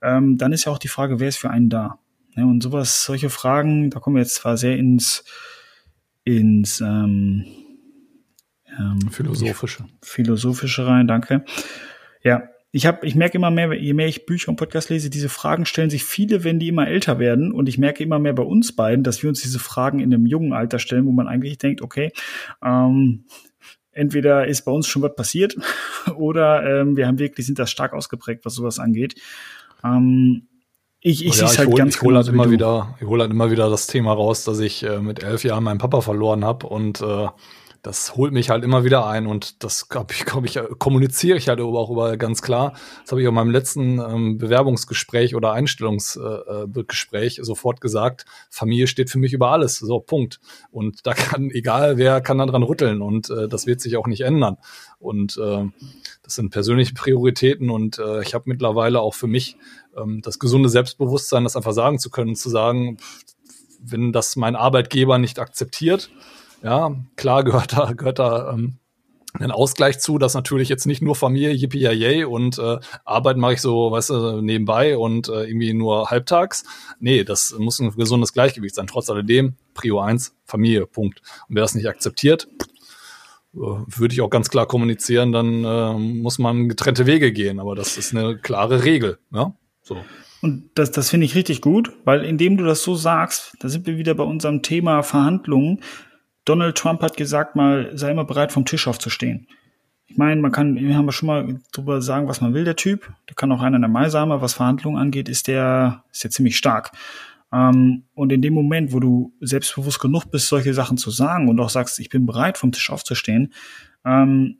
[0.00, 1.98] ähm, dann ist ja auch die Frage, wer ist für einen da?
[2.36, 5.24] Ja, und sowas, solche Fragen, da kommen wir jetzt zwar sehr ins,
[6.22, 7.46] ins ähm,
[8.78, 9.84] ähm, philosophische.
[10.02, 11.44] Philosophische rein, danke.
[12.22, 15.30] Ja, ich habe, ich merke immer mehr, je mehr ich Bücher und Podcasts lese, diese
[15.30, 17.50] Fragen stellen sich viele, wenn die immer älter werden.
[17.50, 20.26] Und ich merke immer mehr bei uns beiden, dass wir uns diese Fragen in einem
[20.26, 22.12] jungen Alter stellen, wo man eigentlich denkt, okay,
[22.62, 23.24] ähm,
[23.92, 25.56] entweder ist bei uns schon was passiert
[26.16, 29.14] oder ähm, wir haben wirklich, sind das stark ausgeprägt, was sowas angeht.
[29.82, 30.48] Ähm,
[31.00, 33.22] ich, ich oh ja, sehe halt hol, ganz ich hole halt immer wieder, ich hole
[33.22, 36.44] halt immer wieder das Thema raus, dass ich äh, mit elf Jahren meinen Papa verloren
[36.44, 37.28] habe und äh,
[37.82, 41.60] das holt mich halt immer wieder ein und das ich, glaub ich, kommuniziere ich halt
[41.60, 42.72] auch über ganz klar.
[43.02, 48.24] Das habe ich auch in meinem letzten ähm, Bewerbungsgespräch oder Einstellungsgespräch äh, sofort gesagt.
[48.50, 49.78] Familie steht für mich über alles.
[49.78, 50.40] So, Punkt.
[50.70, 54.06] Und da kann, egal wer kann da dran rütteln und äh, das wird sich auch
[54.06, 54.56] nicht ändern.
[54.98, 55.64] Und äh,
[56.22, 59.56] das sind persönliche Prioritäten und äh, ich habe mittlerweile auch für mich
[59.96, 62.98] ähm, das gesunde Selbstbewusstsein, das einfach sagen zu können, zu sagen,
[63.80, 66.10] wenn das mein Arbeitgeber nicht akzeptiert,
[66.62, 68.78] ja, klar gehört da, gehört da ähm,
[69.34, 73.54] einen Ausgleich zu, dass natürlich jetzt nicht nur Familie, yippie yay und äh, Arbeit mache
[73.54, 76.64] ich so, weißt du, nebenbei und äh, irgendwie nur halbtags.
[76.98, 78.86] Nee, das muss ein gesundes Gleichgewicht sein.
[78.86, 81.20] Trotz alledem, Prio 1, Familie, Punkt.
[81.48, 82.48] Und wer das nicht akzeptiert,
[83.54, 87.60] äh, würde ich auch ganz klar kommunizieren, dann äh, muss man getrennte Wege gehen.
[87.60, 89.18] Aber das ist eine klare Regel.
[89.32, 89.54] Ja?
[89.82, 89.98] So.
[90.40, 93.86] Und das, das finde ich richtig gut, weil indem du das so sagst, da sind
[93.86, 95.80] wir wieder bei unserem Thema Verhandlungen.
[96.44, 99.46] Donald Trump hat gesagt mal, sei immer bereit, vom Tisch aufzustehen.
[100.06, 103.12] Ich meine, man kann, wir haben schon mal drüber sagen, was man will, der Typ.
[103.28, 106.92] Der kann auch einer der Maisamer, was Verhandlungen angeht, ist der, ist der ziemlich stark.
[107.52, 111.60] Ähm, und in dem Moment, wo du selbstbewusst genug bist, solche Sachen zu sagen und
[111.60, 113.52] auch sagst, ich bin bereit, vom Tisch aufzustehen,
[114.04, 114.56] ähm,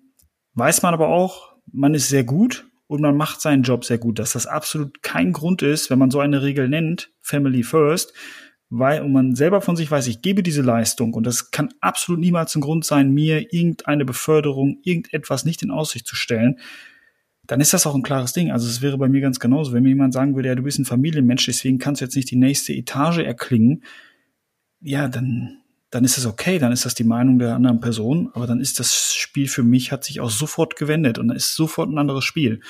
[0.54, 4.18] weiß man aber auch, man ist sehr gut und man macht seinen Job sehr gut,
[4.18, 8.14] dass das absolut kein Grund ist, wenn man so eine Regel nennt, Family First,
[8.70, 12.20] weil und man selber von sich weiß, ich gebe diese Leistung und das kann absolut
[12.20, 16.58] niemals ein Grund sein, mir irgendeine Beförderung, irgendetwas nicht in Aussicht zu stellen,
[17.46, 18.50] dann ist das auch ein klares Ding.
[18.50, 20.78] Also es wäre bei mir ganz genauso, wenn mir jemand sagen würde, ja, du bist
[20.78, 23.84] ein Familienmensch, deswegen kannst du jetzt nicht die nächste Etage erklingen,
[24.80, 28.46] ja, dann, dann ist das okay, dann ist das die Meinung der anderen Person, aber
[28.46, 31.88] dann ist das Spiel für mich, hat sich auch sofort gewendet und dann ist sofort
[31.88, 32.60] ein anderes Spiel.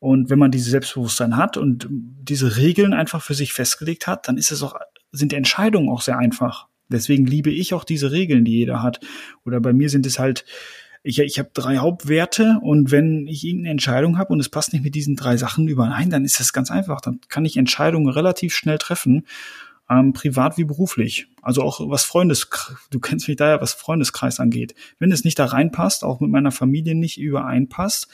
[0.00, 4.36] Und wenn man dieses Selbstbewusstsein hat und diese Regeln einfach für sich festgelegt hat, dann
[4.36, 4.74] ist es auch
[5.16, 6.68] sind Entscheidungen auch sehr einfach.
[6.88, 9.00] Deswegen liebe ich auch diese Regeln, die jeder hat.
[9.44, 10.44] Oder bei mir sind es halt,
[11.02, 14.84] ich, ich habe drei Hauptwerte und wenn ich irgendeine Entscheidung habe und es passt nicht
[14.84, 17.00] mit diesen drei Sachen überein, dann ist das ganz einfach.
[17.00, 19.26] Dann kann ich Entscheidungen relativ schnell treffen,
[19.88, 21.28] ähm, privat wie beruflich.
[21.42, 22.48] Also auch was Freundes,
[22.90, 24.74] du kennst mich da ja, was Freundeskreis angeht.
[24.98, 28.08] Wenn es nicht da reinpasst, auch mit meiner Familie nicht übereinpasst,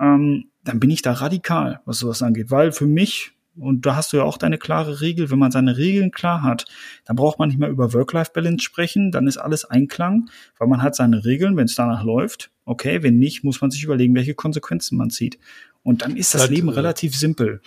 [0.00, 2.50] ähm, dann bin ich da radikal, was sowas angeht.
[2.50, 5.30] Weil für mich und da hast du ja auch deine klare Regel.
[5.30, 6.66] Wenn man seine Regeln klar hat,
[7.04, 9.10] dann braucht man nicht mehr über Work-Life-Balance sprechen.
[9.10, 10.28] Dann ist alles Einklang,
[10.58, 12.50] weil man hat seine Regeln, wenn es danach läuft.
[12.64, 15.38] Okay, wenn nicht, muss man sich überlegen, welche Konsequenzen man zieht.
[15.82, 17.60] Und dann ist das halt, Leben äh, relativ simpel.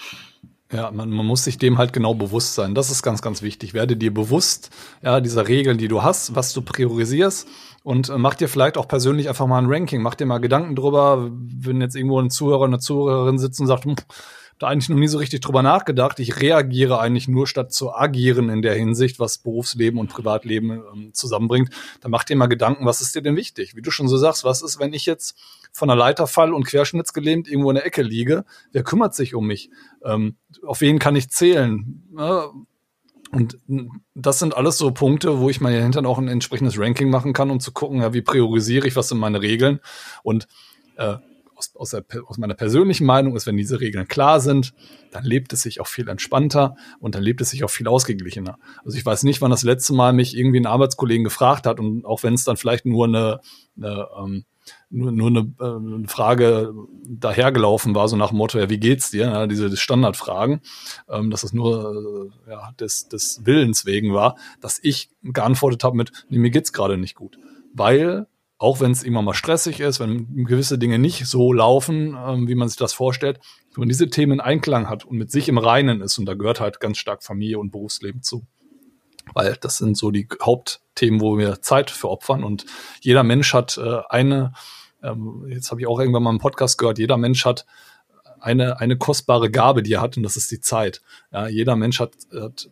[0.71, 2.75] Ja, man, man muss sich dem halt genau bewusst sein.
[2.75, 3.73] Das ist ganz, ganz wichtig.
[3.73, 4.69] Werde dir bewusst,
[5.01, 7.47] ja, dieser Regeln, die du hast, was du priorisierst
[7.83, 10.01] und äh, mach dir vielleicht auch persönlich einfach mal ein Ranking.
[10.01, 13.85] Mach dir mal Gedanken drüber, wenn jetzt irgendwo ein Zuhörer, eine Zuhörerin sitzt und sagt,
[13.85, 13.95] hm,
[14.59, 16.19] da eigentlich noch nie so richtig drüber nachgedacht.
[16.19, 21.13] Ich reagiere eigentlich nur statt zu agieren in der Hinsicht, was Berufsleben und Privatleben ähm,
[21.13, 21.69] zusammenbringt.
[22.01, 23.75] Da mach dir mal Gedanken, was ist dir denn wichtig?
[23.75, 25.37] Wie du schon so sagst, was ist, wenn ich jetzt
[25.71, 28.43] von der Leiter fall und querschnittsgelähmt irgendwo in der Ecke liege?
[28.73, 29.69] Wer kümmert sich um mich?
[30.03, 32.03] Ähm, auf wen kann ich zählen?
[32.17, 32.51] Ja,
[33.31, 33.59] und
[34.15, 37.51] das sind alles so Punkte, wo ich mir hinterher auch ein entsprechendes Ranking machen kann,
[37.51, 39.79] um zu gucken, ja, wie priorisiere ich, was sind meine Regeln.
[40.23, 40.47] Und
[40.97, 41.17] äh,
[41.59, 44.73] aus, aus, der, aus meiner persönlichen Meinung ist, wenn diese Regeln klar sind,
[45.11, 48.57] dann lebt es sich auch viel entspannter und dann lebt es sich auch viel ausgeglichener.
[48.83, 52.05] Also ich weiß nicht, wann das letzte Mal mich irgendwie ein Arbeitskollegen gefragt hat und
[52.05, 53.41] auch wenn es dann vielleicht nur eine,
[53.77, 54.45] eine ähm,
[54.89, 56.73] nur, nur eine, äh, Frage
[57.07, 59.25] dahergelaufen war, so nach dem Motto, ja, wie geht's dir?
[59.25, 60.61] Ja, diese Standardfragen,
[61.09, 65.97] ähm, dass es nur äh, ja, des, des Willens wegen war, dass ich geantwortet habe
[65.97, 67.39] mit, nee, mir geht's gerade nicht gut.
[67.73, 68.27] Weil
[68.59, 72.55] auch wenn es immer mal stressig ist, wenn gewisse Dinge nicht so laufen, ähm, wie
[72.55, 73.39] man sich das vorstellt,
[73.73, 76.33] wenn man diese Themen in Einklang hat und mit sich im Reinen ist, und da
[76.33, 78.45] gehört halt ganz stark Familie und Berufsleben zu.
[79.33, 82.43] Weil das sind so die Hauptthemen, wo wir Zeit für opfern.
[82.43, 82.65] Und
[82.99, 84.51] jeder Mensch hat äh, eine,
[85.01, 87.65] ähm, jetzt habe ich auch irgendwann mal im Podcast gehört, jeder Mensch hat
[88.41, 91.01] eine, eine kostbare Gabe, die er hat, und das ist die Zeit.
[91.31, 92.69] Ja, jeder Mensch hat, hat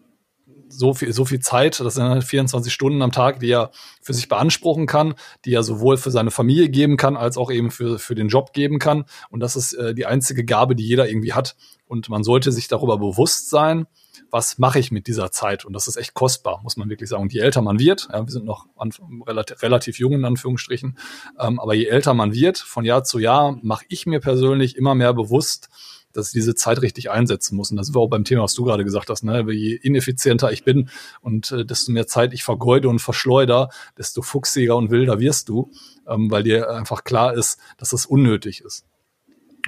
[0.70, 4.28] so viel, so viel Zeit, das sind 24 Stunden am Tag, die er für sich
[4.28, 5.16] beanspruchen kann,
[5.46, 8.54] die er sowohl für seine Familie geben kann, als auch eben für, für den Job
[8.54, 9.06] geben kann.
[9.30, 11.56] Und das ist äh, die einzige Gabe, die jeder irgendwie hat.
[11.88, 13.88] Und man sollte sich darüber bewusst sein,
[14.30, 15.66] was mache ich mit dieser Zeit?
[15.66, 17.24] Und das ist echt kostbar, muss man wirklich sagen.
[17.24, 18.92] Und je älter man wird, ja, wir sind noch an,
[19.26, 20.98] relativ, relativ jung in Anführungsstrichen,
[21.40, 24.96] ähm, aber je älter man wird, von Jahr zu Jahr, mache ich mir persönlich immer
[24.96, 25.70] mehr bewusst,
[26.18, 27.70] dass ich diese Zeit richtig einsetzen muss.
[27.70, 29.46] Und das war auch beim Thema, was du gerade gesagt hast, ne?
[29.52, 30.90] je ineffizienter ich bin
[31.22, 35.72] und äh, desto mehr Zeit ich vergeude und verschleuder, desto fuchsiger und wilder wirst du,
[36.08, 38.84] ähm, weil dir einfach klar ist, dass das unnötig ist.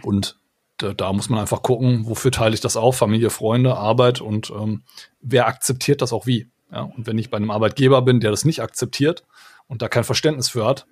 [0.01, 0.39] Und
[0.77, 4.49] da, da muss man einfach gucken, wofür teile ich das auf, Familie, Freunde, Arbeit und
[4.49, 4.81] ähm,
[5.21, 6.49] wer akzeptiert das auch wie.
[6.71, 6.81] Ja?
[6.81, 9.23] Und wenn ich bei einem Arbeitgeber bin, der das nicht akzeptiert
[9.67, 10.87] und da kein Verständnis für hat,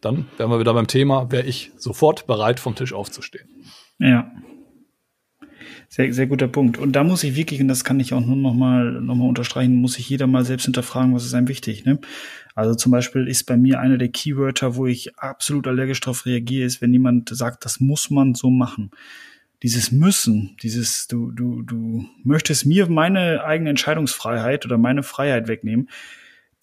[0.00, 3.48] dann wären wir wieder beim Thema, wäre ich sofort bereit, vom Tisch aufzustehen.
[3.98, 4.30] Ja,
[5.88, 6.78] sehr, sehr guter Punkt.
[6.78, 9.28] Und da muss ich wirklich, und das kann ich auch nur noch mal, noch mal
[9.28, 11.84] unterstreichen, muss sich jeder mal selbst hinterfragen, was ist einem wichtig.
[11.84, 11.98] Ne?
[12.54, 16.66] Also zum Beispiel ist bei mir einer der Keywörter, wo ich absolut allergisch darauf reagiere,
[16.66, 18.90] ist, wenn jemand sagt, das muss man so machen.
[19.62, 25.88] Dieses Müssen, dieses, du, du, du möchtest mir meine eigene Entscheidungsfreiheit oder meine Freiheit wegnehmen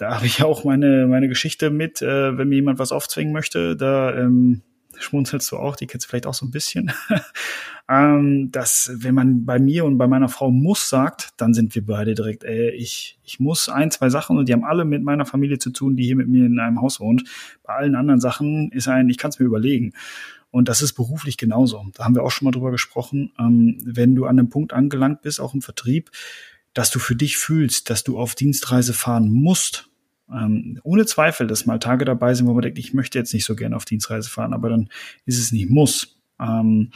[0.02, 3.76] da habe ich auch meine, meine Geschichte mit, äh, wenn mir jemand was aufzwingen möchte,
[3.78, 4.64] da ähm,
[4.98, 6.92] schmunzelst du auch, die kennst du vielleicht auch so ein bisschen,
[7.90, 11.86] ähm, dass wenn man bei mir und bei meiner Frau muss sagt, dann sind wir
[11.86, 15.26] beide direkt, äh, ich, ich muss ein, zwei Sachen und die haben alle mit meiner
[15.26, 17.24] Familie zu tun, die hier mit mir in einem Haus wohnt.
[17.64, 19.94] Bei allen anderen Sachen ist ein, ich kann es mir überlegen.
[20.52, 21.86] Und das ist beruflich genauso.
[21.94, 23.32] Da haben wir auch schon mal drüber gesprochen.
[23.40, 26.12] Ähm, wenn du an einem Punkt angelangt bist, auch im Vertrieb,
[26.74, 29.90] dass du für dich fühlst, dass du auf Dienstreise fahren musst,
[30.32, 33.46] ähm, ohne Zweifel, dass mal Tage dabei sind, wo man denkt, ich möchte jetzt nicht
[33.46, 34.90] so gerne auf Dienstreise fahren, aber dann
[35.26, 36.20] ist es nicht muss.
[36.40, 36.92] Ähm,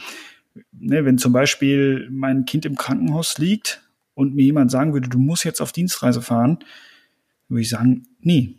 [0.72, 3.82] ne, wenn zum Beispiel mein Kind im Krankenhaus liegt
[4.14, 6.58] und mir jemand sagen würde, du musst jetzt auf Dienstreise fahren,
[7.48, 8.56] würde ich sagen, nee,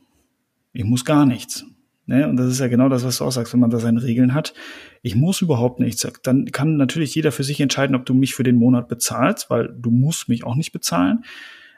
[0.74, 1.66] ich muss gar nichts.
[2.06, 2.28] Ne?
[2.28, 4.34] Und das ist ja genau das, was du auch sagst, wenn man da seine Regeln
[4.34, 4.54] hat.
[5.02, 6.08] Ich muss überhaupt nichts.
[6.24, 9.76] Dann kann natürlich jeder für sich entscheiden, ob du mich für den Monat bezahlst, weil
[9.78, 11.26] du musst mich auch nicht bezahlen.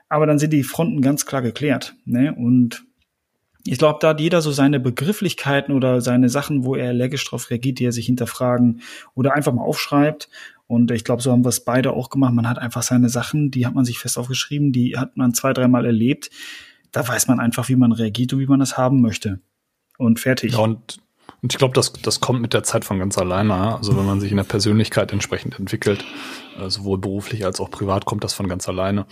[0.07, 1.95] Aber dann sind die Fronten ganz klar geklärt.
[2.05, 2.33] Ne?
[2.33, 2.85] Und
[3.65, 7.49] ich glaube, da hat jeder so seine Begrifflichkeiten oder seine Sachen, wo er allergisch drauf
[7.49, 8.81] reagiert, die er sich hinterfragen
[9.15, 10.29] oder einfach mal aufschreibt.
[10.67, 12.33] Und ich glaube, so haben wir es beide auch gemacht.
[12.33, 15.51] Man hat einfach seine Sachen, die hat man sich fest aufgeschrieben, die hat man zwei,
[15.51, 16.29] dreimal erlebt.
[16.91, 19.39] Da weiß man einfach, wie man reagiert und wie man das haben möchte
[19.97, 20.53] und fertig.
[20.53, 20.99] Ja, und,
[21.41, 23.77] und ich glaube, das, das kommt mit der Zeit von ganz alleine.
[23.77, 26.03] Also wenn man sich in der Persönlichkeit entsprechend entwickelt,
[26.59, 29.05] äh, sowohl beruflich als auch privat, kommt das von ganz alleine.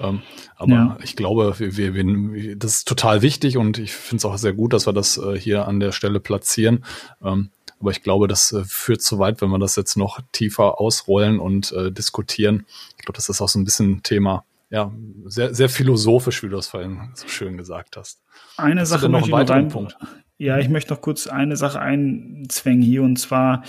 [0.00, 0.22] Ähm,
[0.56, 0.98] aber ja.
[1.02, 4.54] ich glaube, wir, wir, wir, das ist total wichtig und ich finde es auch sehr
[4.54, 6.84] gut, dass wir das äh, hier an der Stelle platzieren.
[7.22, 10.80] Ähm, aber ich glaube, das äh, führt zu weit, wenn wir das jetzt noch tiefer
[10.80, 12.66] ausrollen und diskutieren.
[12.96, 14.90] Ich glaube, das ist auch so ein bisschen Thema, ja,
[15.26, 18.20] sehr, sehr philosophisch, wie du das vorhin so schön gesagt hast.
[18.56, 19.96] Eine hast Sache noch einen weiteren Punkt.
[20.36, 23.62] Ja, ich möchte noch kurz eine Sache einzwängen hier und zwar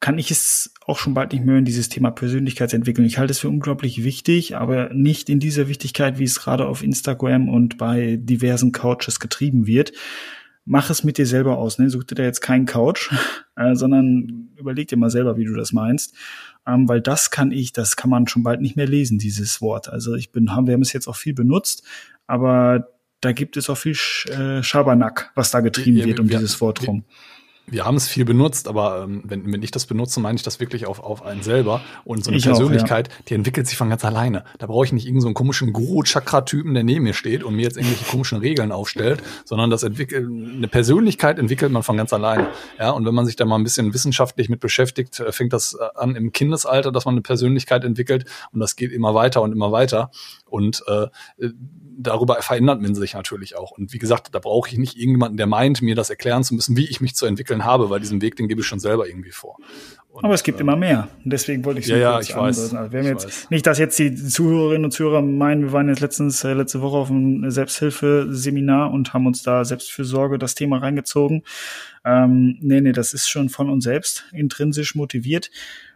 [0.00, 3.04] kann ich es auch schon bald nicht mehr in dieses Thema Persönlichkeitsentwicklung.
[3.04, 6.84] Ich halte es für unglaublich wichtig, aber nicht in dieser Wichtigkeit, wie es gerade auf
[6.84, 9.92] Instagram und bei diversen Couches getrieben wird.
[10.64, 11.90] Mach es mit dir selber aus, ne?
[11.90, 13.10] Such dir da jetzt keinen Couch,
[13.56, 16.14] äh, sondern überleg dir mal selber, wie du das meinst.
[16.66, 19.88] Ähm, weil das kann ich, das kann man schon bald nicht mehr lesen, dieses Wort.
[19.88, 21.82] Also ich bin, haben, wir haben es jetzt auch viel benutzt,
[22.26, 22.88] aber
[23.20, 23.96] da gibt es auch viel
[24.26, 27.04] äh, Schabernack, was da getrieben ja, wird um wir, dieses Wort rum.
[27.70, 30.58] Wir haben es viel benutzt, aber ähm, wenn, wenn ich das benutze, meine ich das
[30.60, 31.80] wirklich auf, auf einen selber.
[32.04, 33.24] Und so eine ich Persönlichkeit, auch, ja.
[33.28, 34.44] die entwickelt sich von ganz alleine.
[34.58, 37.76] Da brauche ich nicht irgendeinen so komischen Guru-Chakra-Typen, der neben mir steht und mir jetzt
[37.76, 42.48] irgendwelche komischen Regeln aufstellt, sondern das entwickelt, eine Persönlichkeit entwickelt man von ganz alleine.
[42.78, 45.74] Ja, und wenn man sich da mal ein bisschen wissenschaftlich mit beschäftigt, äh, fängt das
[45.74, 49.52] äh, an im Kindesalter, dass man eine Persönlichkeit entwickelt und das geht immer weiter und
[49.52, 50.10] immer weiter.
[50.46, 51.08] Und äh,
[51.98, 53.72] darüber verändert man sich natürlich auch.
[53.72, 56.76] Und wie gesagt, da brauche ich nicht irgendjemanden, der meint, mir das erklären zu müssen,
[56.76, 59.32] wie ich mich zu entwickeln habe, weil diesen Weg, den gebe ich schon selber irgendwie
[59.32, 59.56] vor.
[60.10, 61.08] Und, Aber es gibt äh, immer mehr.
[61.24, 63.50] Und deswegen wollte ich es ja, ja, ich weiß, also wir haben jetzt weiß.
[63.50, 66.96] nicht, dass jetzt die Zuhörerinnen und Zuhörer meinen, wir waren jetzt letztens äh, letzte Woche
[66.96, 71.42] auf einem Selbsthilfeseminar und haben uns da Selbstfürsorge das Thema reingezogen.
[72.04, 75.50] Ähm, nee, nee, das ist schon von uns selbst intrinsisch motiviert.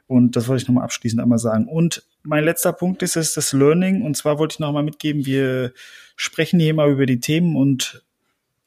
[0.09, 1.67] Und das wollte ich nochmal abschließend einmal sagen.
[1.67, 4.03] Und mein letzter Punkt ist, ist das Learning.
[4.03, 5.73] Und zwar wollte ich nochmal mitgeben, wir
[6.17, 8.05] sprechen hier immer über die Themen und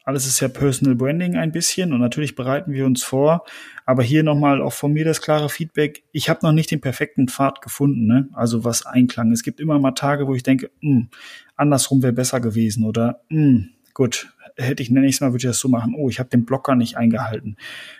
[0.05, 3.43] alles ist ja Personal Branding ein bisschen und natürlich bereiten wir uns vor.
[3.87, 6.03] Aber hier nochmal auch von mir das klare Feedback.
[6.11, 8.29] Ich habe noch nicht den perfekten Pfad gefunden, ne?
[8.33, 9.31] also was Einklang.
[9.31, 11.09] Es gibt immer mal Tage, wo ich denke, mh, hm,
[11.55, 15.59] andersrum wäre besser gewesen oder mh, hm, gut, hätte ich nächstes Mal würde ich das
[15.59, 15.95] so machen.
[15.95, 17.57] Oh, ich habe den Blocker nicht eingehalten.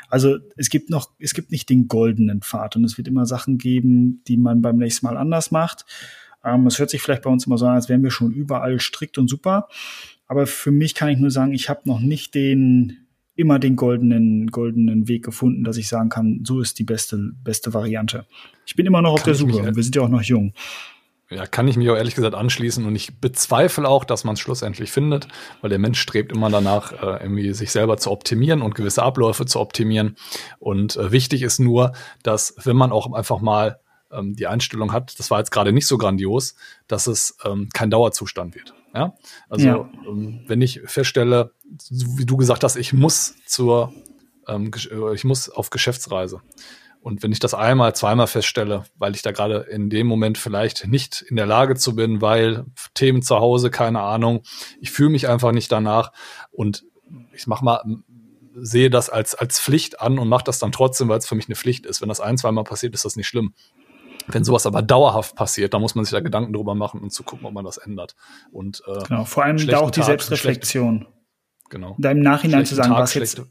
[0.10, 3.58] Also es gibt noch, es gibt nicht den goldenen Pfad und es wird immer Sachen
[3.58, 5.86] geben, die man beim nächsten Mal anders macht.
[6.44, 8.80] Ähm, es hört sich vielleicht bei uns immer so an, als wären wir schon überall
[8.80, 9.68] strikt und super.
[10.28, 12.98] Aber für mich kann ich nur sagen, ich habe noch nicht den
[13.36, 17.74] immer den goldenen goldenen Weg gefunden, dass ich sagen kann, so ist die beste beste
[17.74, 18.26] Variante.
[18.66, 19.76] Ich bin immer noch auf kann der Suche.
[19.76, 20.54] Wir sind ja auch noch jung.
[21.32, 24.40] Ja, kann ich mich auch ehrlich gesagt anschließen und ich bezweifle auch, dass man es
[24.40, 25.28] schlussendlich findet,
[25.62, 29.48] weil der Mensch strebt immer danach, äh, irgendwie sich selber zu optimieren und gewisse Abläufe
[29.48, 30.18] zu optimieren.
[30.60, 33.80] Und äh, wichtig ist nur, dass wenn man auch einfach mal
[34.12, 36.56] ähm, die Einstellung hat, das war jetzt gerade nicht so grandios,
[36.88, 38.76] dass es ähm, kein Dauerzustand wird.
[38.94, 39.16] Ja,
[39.50, 39.90] also ja.
[40.08, 43.92] Ähm, wenn ich feststelle, so wie du gesagt hast, ich muss zur,
[44.48, 46.42] ähm, äh, ich muss auf Geschäftsreise
[47.06, 50.88] und wenn ich das einmal, zweimal feststelle, weil ich da gerade in dem Moment vielleicht
[50.88, 54.42] nicht in der Lage zu bin, weil Themen zu Hause, keine Ahnung,
[54.82, 56.14] ich fühle mich einfach nicht danach
[56.50, 56.84] und
[57.32, 57.84] ich mach mal,
[58.56, 61.48] sehe das als, als Pflicht an und mache das dann trotzdem, weil es für mich
[61.48, 62.02] eine Pflicht ist.
[62.02, 63.54] Wenn das ein, zweimal passiert, ist das nicht schlimm.
[64.26, 67.22] Wenn sowas aber dauerhaft passiert, dann muss man sich da Gedanken drüber machen und zu
[67.22, 68.16] gucken, ob man das ändert.
[68.52, 71.06] Und äh, genau, vor allem da auch die Tag, Selbstreflexion.
[71.70, 71.98] Genau.
[72.00, 73.44] Da im Nachhinein zu sagen, Tag, was jetzt.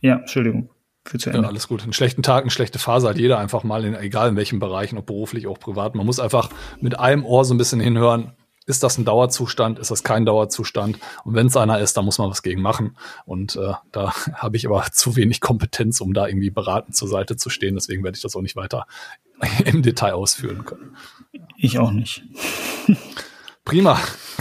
[0.00, 0.68] Ja, Entschuldigung.
[1.04, 1.42] Für zu Ende.
[1.42, 1.82] Ja, alles gut.
[1.82, 4.98] Einen schlechten Tag, eine schlechte Phase hat jeder einfach mal, in, egal in welchen Bereichen,
[4.98, 5.94] ob beruflich, auch privat.
[5.94, 6.50] Man muss einfach
[6.80, 8.32] mit einem Ohr so ein bisschen hinhören,
[8.66, 10.98] ist das ein Dauerzustand, ist das kein Dauerzustand?
[11.24, 12.96] Und wenn es einer ist, dann muss man was gegen machen.
[13.24, 17.36] Und äh, da habe ich aber zu wenig Kompetenz, um da irgendwie beratend zur Seite
[17.36, 17.74] zu stehen.
[17.74, 18.86] Deswegen werde ich das auch nicht weiter
[19.64, 20.96] im Detail ausführen können.
[21.56, 22.22] Ich auch nicht.
[23.64, 23.96] Prima.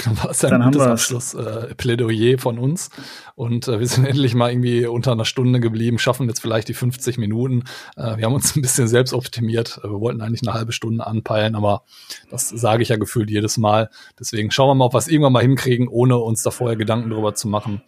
[0.06, 2.90] War es ja ein gutes Abschluss, äh, Plädoyer von uns.
[3.36, 6.74] Und äh, wir sind endlich mal irgendwie unter einer Stunde geblieben, schaffen jetzt vielleicht die
[6.74, 7.64] 50 Minuten.
[7.98, 9.80] Äh, wir haben uns ein bisschen selbst optimiert.
[9.84, 11.84] Äh, wir wollten eigentlich eine halbe Stunde anpeilen, aber
[12.32, 13.90] das sage ich ja gefühlt jedes Mal.
[14.20, 17.12] Deswegen schauen wir mal, ob wir es irgendwann mal hinkriegen, ohne uns da vorher Gedanken
[17.12, 17.82] drüber zu machen.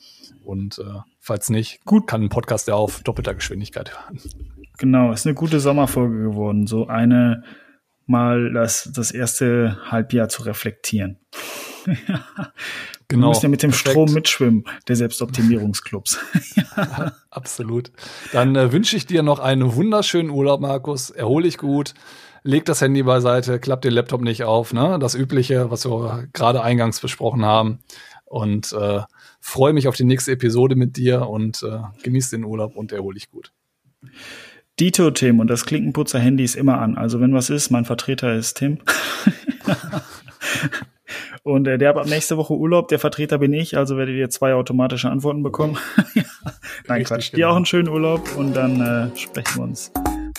[0.46, 4.20] Und äh, falls nicht, gut, kann ein Podcast ja auf doppelter Geschwindigkeit hören.
[4.78, 6.68] Genau, ist eine gute Sommerfolge geworden.
[6.68, 7.44] So eine
[8.06, 11.18] mal das, das erste Halbjahr zu reflektieren.
[13.10, 13.28] Genau.
[13.28, 13.92] Wir müssen ja mit dem perfekt.
[13.92, 16.18] Strom mitschwimmen, der Selbstoptimierungsclubs.
[16.56, 17.12] ja.
[17.30, 17.92] Absolut.
[18.32, 21.12] Dann äh, wünsche ich dir noch einen wunderschönen Urlaub, Markus.
[21.12, 21.94] Erhol dich gut.
[22.42, 24.98] Leg das Handy beiseite, klapp den Laptop nicht auf, ne?
[25.00, 27.80] Das Übliche, was wir gerade eingangs besprochen haben.
[28.26, 29.02] Und äh,
[29.40, 33.14] freue mich auf die nächste Episode mit dir und äh, genieß den Urlaub und erhol
[33.14, 33.52] dich gut.
[34.80, 36.98] Dito Tim und das Klinkenputzer-Handy ist immer an.
[36.98, 38.80] Also wenn was ist, mein Vertreter ist Tim.
[41.44, 44.30] und äh, der hat ab nächste Woche Urlaub, der Vertreter bin ich, also werdet ihr
[44.30, 45.78] zwei automatische Antworten bekommen.
[46.88, 47.32] Nein, Richtig, Quatsch.
[47.32, 47.38] Genau.
[47.38, 49.92] Dir auch einen schönen Urlaub und dann äh, sprechen wir uns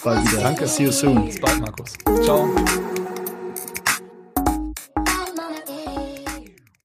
[0.02, 0.42] bald wieder.
[0.42, 0.66] Danke.
[0.66, 1.26] See you soon.
[1.26, 1.94] Bis bald, Markus.
[2.22, 2.48] Ciao.